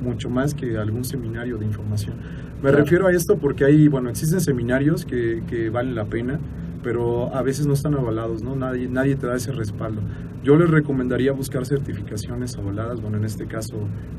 [0.00, 2.14] mucho más que algún seminario de información.
[2.56, 2.78] Me Claro.
[2.78, 6.40] refiero a esto porque hay, bueno, existen seminarios que, que valen la pena,
[6.86, 8.54] pero a veces no están avalados, ¿no?
[8.54, 10.02] Nadie, nadie te da ese respaldo.
[10.44, 13.76] Yo les recomendaría buscar certificaciones avaladas, bueno, en este caso,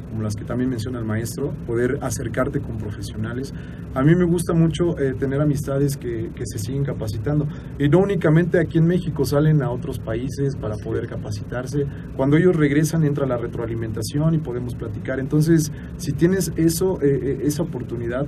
[0.10, 3.54] como las que también menciona el maestro, poder acercarte con profesionales.
[3.94, 7.48] A mí me gusta mucho eh, tener amistades que, que se siguen capacitando.
[7.80, 11.86] Y no únicamente aquí en México, salen a otros países para poder capacitarse.
[12.18, 15.22] Cuando ellos regresan entra la retroalimentación y podemos platicar.
[15.22, 18.28] Entonces, si tienes eso, eh, eh, esa oportunidad,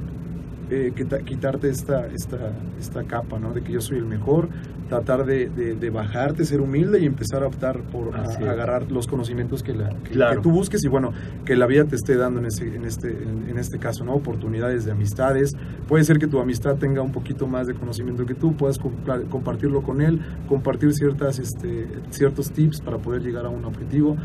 [0.69, 3.53] eh, quita- quitarte esta, esta, esta capa, ¿no?
[3.53, 4.49] De que yo soy el mejor,
[4.87, 9.07] tratar de, de- de bajarte, ser humilde y empezar a optar por a- agarrar los
[9.07, 10.37] conocimientos que, la, que, Claro.
[10.37, 11.13] que tú busques y bueno,
[11.45, 14.13] que la vida te esté dando en, ese, en, este, en, en este caso, ¿no?
[14.13, 15.55] Oportunidades de amistades.
[15.87, 18.79] Puede ser que tu amistad tenga un poquito más de conocimiento que tú, puedas
[19.29, 24.17] compartirlo con él, compartir ciertas, este, ciertos tips para poder llegar a un objetivo.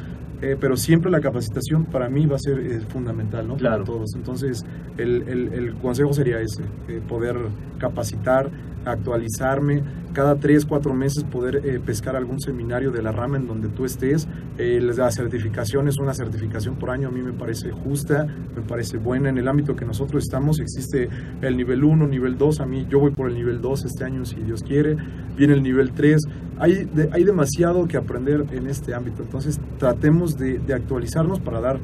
[0.42, 3.56] Eh, pero siempre la capacitación para mí va a ser eh, fundamental, ¿no?
[3.56, 3.84] Claro.
[3.84, 4.14] Para todos.
[4.14, 4.64] Entonces,
[4.98, 7.36] el, el- el consejo sería ese, eh, poder
[7.78, 8.50] capacitar,
[8.84, 9.82] actualizarme,
[10.12, 13.84] cada tres, cuatro meses poder eh, pescar algún seminario de la rama en donde tú
[13.84, 14.28] estés.
[14.58, 18.98] Eh, la certificación es una certificación por año, a mí me parece justa, me parece
[18.98, 19.28] buena.
[19.28, 21.08] En el ámbito que nosotros estamos existe
[21.42, 24.24] el nivel 1, nivel 2, a mí yo voy por el nivel 2 este año
[24.24, 24.96] si Dios quiere,
[25.36, 26.20] viene el nivel 3.
[26.58, 31.60] Hay, de- hay demasiado que aprender en este ámbito, entonces tratemos de, de actualizarnos para
[31.60, 31.78] dar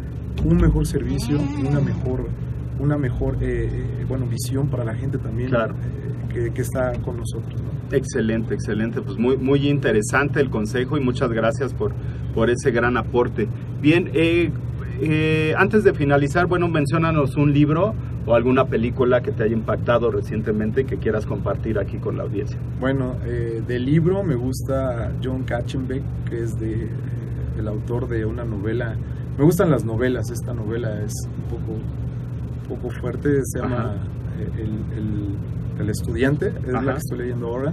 [0.45, 2.27] un mejor servicio y una mejor
[2.79, 5.75] una mejor eh, eh, bueno visión para la gente también Claro.
[5.75, 7.81] eh, que, que está con nosotros ¿no?
[7.95, 9.03] Excelente, excelente.
[9.03, 11.93] Pues muy, muy interesante el consejo y muchas gracias por,
[12.35, 13.49] por ese gran aporte.
[13.83, 14.53] Bien, eh,
[15.01, 17.93] eh, antes de finalizar, bueno, menciónanos un libro
[18.27, 22.23] o alguna película que te haya impactado recientemente y que quieras compartir aquí con la
[22.23, 22.59] audiencia.
[22.79, 26.87] Bueno, eh, del libro me gusta John Katzenbeck, que es de,
[27.59, 28.95] el autor de una novela.
[29.39, 33.95] Me gustan las novelas, esta novela es un poco, un poco fuerte, se llama
[34.39, 35.37] eh, el, el-
[35.81, 36.83] El estudiante, es Ajá.
[36.85, 37.73] la que estoy leyendo ahora.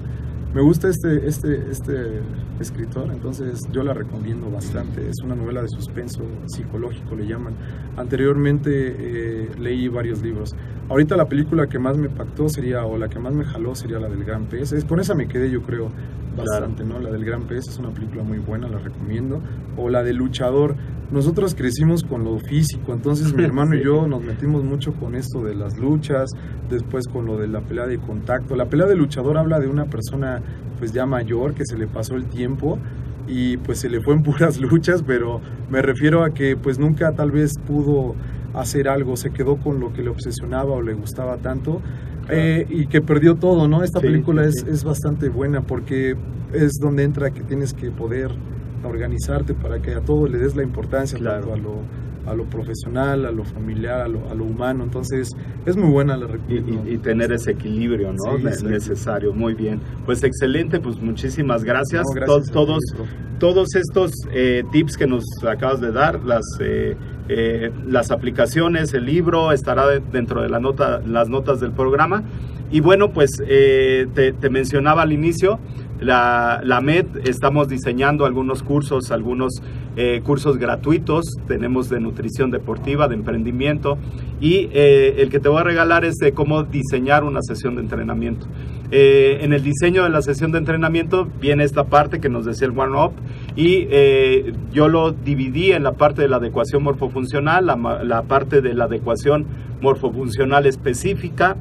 [0.56, 2.22] Me gusta este, este, este
[2.58, 5.02] escritor, entonces yo la recomiendo bastante.
[5.10, 7.54] Es una novela de suspenso psicológico, le llaman.
[7.98, 10.56] Anteriormente eh, leí varios libros.
[10.90, 14.00] Ahorita la película que más me impactó sería, o la que más me jaló sería
[14.00, 14.72] la del Gran Pez.
[14.72, 15.90] Es, con esa me quedé yo creo
[16.38, 17.00] bastante, ¿no?
[17.00, 19.42] La del Gran Pez es una película muy buena, la recomiendo.
[19.76, 20.76] O la de Luchador.
[21.12, 23.80] Nosotros crecimos con lo físico, entonces mi hermano Sí.
[23.80, 26.30] y yo nos metimos mucho con esto de las luchas,
[26.70, 28.56] después con lo de la pelea de contacto.
[28.56, 30.42] La pelea de luchador habla de una persona
[30.80, 32.78] pues ya mayor que se le pasó el tiempo
[33.28, 37.14] y pues se le fue en puras luchas, pero me refiero a que pues nunca
[37.14, 38.16] tal vez pudo
[38.60, 41.82] hacer algo, se quedó con lo que le obsesionaba o le gustaba tanto
[42.30, 43.84] Eh, y que perdió todo, ¿no?
[43.84, 44.66] Esta Sí, película sí, es, sí.
[44.70, 46.18] es bastante buena porque
[46.52, 48.32] es donde entra que tienes que poder
[48.84, 51.48] organizarte para que a todo le des la importancia, Claro.
[51.48, 54.84] tanto a lo, a lo profesional, a lo familiar, a lo, a lo humano.
[54.84, 55.34] Entonces,
[55.66, 56.84] es muy buena la Y, recomiendo.
[56.90, 58.38] y- y tener ese equilibrio ¿no?
[58.38, 59.32] Necesario.
[59.34, 59.80] Muy bien.
[60.06, 62.04] Pues excelente, pues muchísimas gracias.
[62.08, 63.12] No, gracias todos, profe.
[63.40, 66.96] todos estos eh, tips que nos acabas de dar, las, eh,
[67.30, 72.24] eh, las aplicaciones, el libro, estará de- dentro de la nota, las notas del programa.
[72.72, 75.60] Y bueno, pues eh, te, mencionaba al inicio,
[76.02, 79.54] la, la MED, estamos diseñando algunos cursos, algunos
[79.96, 83.98] eh, cursos gratuitos, tenemos de nutrición deportiva, de emprendimiento,
[84.42, 88.46] y el que te voy a regalar es de cómo diseñar una sesión de entrenamiento.
[88.90, 92.68] Eh, en el diseño de la sesión de entrenamiento viene esta parte que nos decía
[92.68, 93.12] el One Up
[93.58, 98.62] y eh, yo lo dividí en la parte de la adecuación morfofuncional, la, la parte
[98.62, 99.46] de la adecuación
[99.82, 101.58] morfofuncional específica,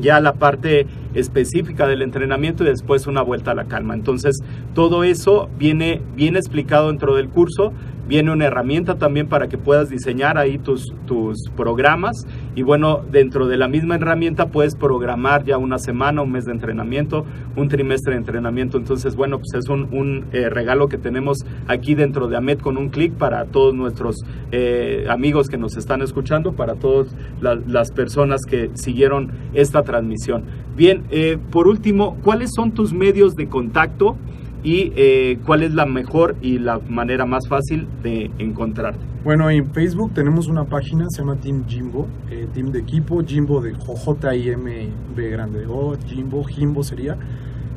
[0.00, 3.94] ya la parte específica del entrenamiento y después una vuelta a la calma.
[3.94, 4.38] Entonces,
[4.74, 7.72] todo eso viene bien explicado dentro del curso.
[8.08, 12.26] Viene una herramienta también para que puedas diseñar ahí tus, tus programas.
[12.54, 16.52] Y bueno, dentro de la misma herramienta puedes programar ya una semana, un mes de
[16.52, 18.78] entrenamiento, un trimestre de entrenamiento.
[18.78, 22.78] Entonces, bueno, pues es un, un, eh, regalo que tenemos aquí dentro de AMED con
[22.78, 24.16] un clic para todos nuestros
[24.52, 30.44] eh, amigos que nos están escuchando, para todas la- las personas que siguieron esta transmisión.
[30.74, 34.16] Bien, eh, por último, ¿cuáles son tus medios de contacto
[34.62, 39.00] y eh, cuál es la mejor y la manera más fácil de encontrarte?
[39.24, 43.60] Bueno, en Facebook tenemos una página, se llama Team Jimbo, eh, Team de equipo, Jimbo
[43.60, 47.16] de J-I-M-B grande, o Jimbo, Jimbo sería.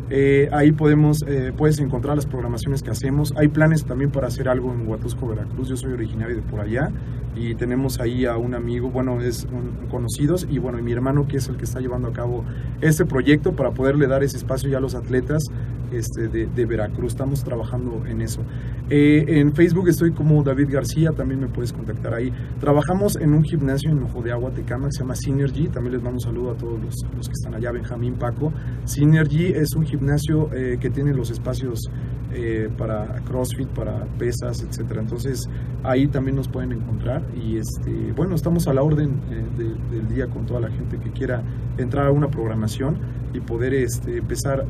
[0.10, 1.20] Eh, ahí podemos,
[1.56, 3.34] puedes encontrar las programaciones que hacemos.
[3.38, 5.70] Hay planes también para hacer algo en Huatusco, Veracruz.
[5.70, 6.92] Yo soy originario de por allá
[7.36, 11.28] y tenemos ahí a un amigo, bueno, es un, conocidos y bueno, y mi hermano
[11.28, 12.44] que es el que está llevando a cabo
[12.82, 15.44] este proyecto para poderle dar ese espacio ya a los atletas
[15.92, 17.14] este, de, Veracruz.
[17.14, 18.42] Estamos trabajando en eso.
[18.90, 22.32] Eh, en Facebook estoy como David García, también me puedes contactar ahí.
[22.60, 25.68] Trabajamos en un gimnasio en Ojo de Agua, Tecama, que se llama Synergy.
[25.68, 28.54] También les mando un saludo a todos los, los que están allá, Benjamín, Paco.
[28.86, 31.90] Synergy es un gimnasio eh, que tiene los espacios
[32.34, 35.02] eh, para CrossFit, para pesas, etcétera.
[35.02, 35.50] Entonces
[35.84, 40.08] ahí también nos pueden encontrar y este, bueno, estamos a la orden eh, de- del
[40.08, 41.42] día con toda la gente que quiera
[41.78, 42.98] entrar a una programación
[43.34, 44.66] y poder este, empezar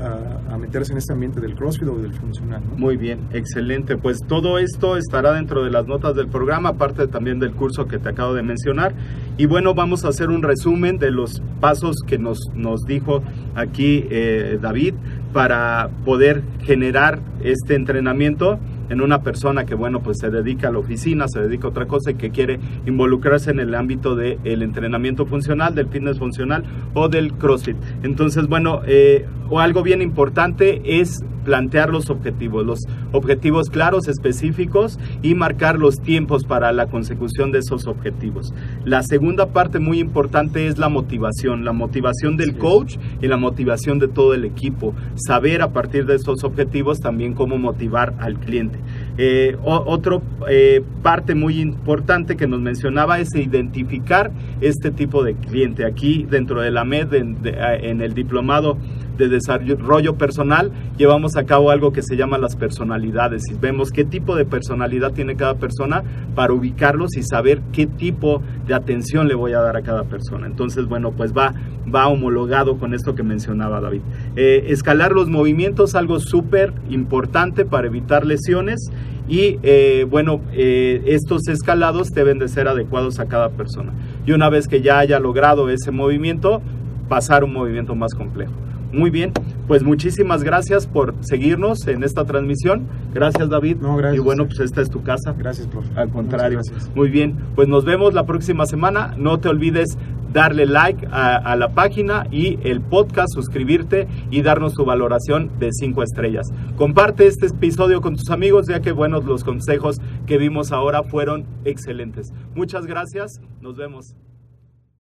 [0.50, 2.62] a, meterse en este ambiente del CrossFit o del funcional.
[2.78, 3.98] Muy bien, excelente.
[3.98, 7.98] Pues todo esto estará dentro de las notas del programa, aparte también del curso que
[7.98, 8.94] te acabo de mencionar.
[9.38, 13.24] Y bueno, vamos a hacer un resumen de los pasos que nos, nos dijo
[13.56, 14.94] aquí eh, David
[15.34, 20.80] para poder generar este entrenamiento en una persona que, bueno, pues se dedica a la
[20.80, 25.26] oficina, se dedica a otra cosa y que quiere involucrarse en el ámbito del entrenamiento
[25.26, 26.64] funcional, del fitness funcional
[26.94, 27.78] o del CrossFit.
[28.04, 32.80] Entonces, bueno, eh, o algo bien importante es plantear los objetivos, los
[33.12, 38.54] objetivos claros, específicos y marcar los tiempos para la consecución de esos objetivos.
[38.86, 44.00] La segunda parte muy importante es la motivación, la motivación del coach y la motivación
[44.00, 44.94] de todo el equipo.
[45.16, 48.80] Saber a partir de esos objetivos también cómo motivar al cliente.
[49.18, 55.86] Eh, otro eh, parte muy importante que nos mencionaba es identificar este tipo de cliente.
[55.86, 58.78] Aquí dentro de la MED, en el diplomado
[59.18, 64.04] de desarrollo personal, llevamos a cabo algo que se llama las personalidades y vemos qué
[64.04, 66.04] tipo de personalidad tiene cada persona
[66.36, 70.48] para ubicarlos y saber qué tipo de atención le voy a dar a cada persona.
[70.48, 71.54] Entonces, bueno, pues va,
[71.94, 74.02] va homologado con esto que mencionaba David.
[74.36, 78.92] Eh, escalar los movimientos, algo súper importante para evitar lesiones
[79.28, 83.94] y eh, bueno, eh, estos escalados deben de ser adecuados a cada persona.
[84.26, 86.62] Y una vez que ya haya logrado ese movimiento,
[87.08, 88.52] pasar un movimiento más complejo.
[88.94, 89.32] Muy bien,
[89.68, 92.88] pues muchísimas gracias por seguirnos en esta transmisión.
[93.14, 93.78] Gracias David.
[93.78, 95.34] No, gracias Y bueno, pues esta es tu casa.
[95.38, 95.90] Gracias, profe.
[95.96, 96.60] Al contrario.
[96.96, 99.14] Muy bien, pues nos vemos la próxima semana.
[99.18, 99.98] No te olvides
[100.34, 105.70] darle like a, a la página y el podcast, suscribirte y darnos tu valoración de
[105.72, 106.48] 5 estrellas.
[106.78, 111.46] Comparte este episodio con tus amigos ya que buenos los consejos que vimos ahora fueron
[111.66, 112.32] excelentes.
[112.56, 114.16] Muchas gracias, nos vemos.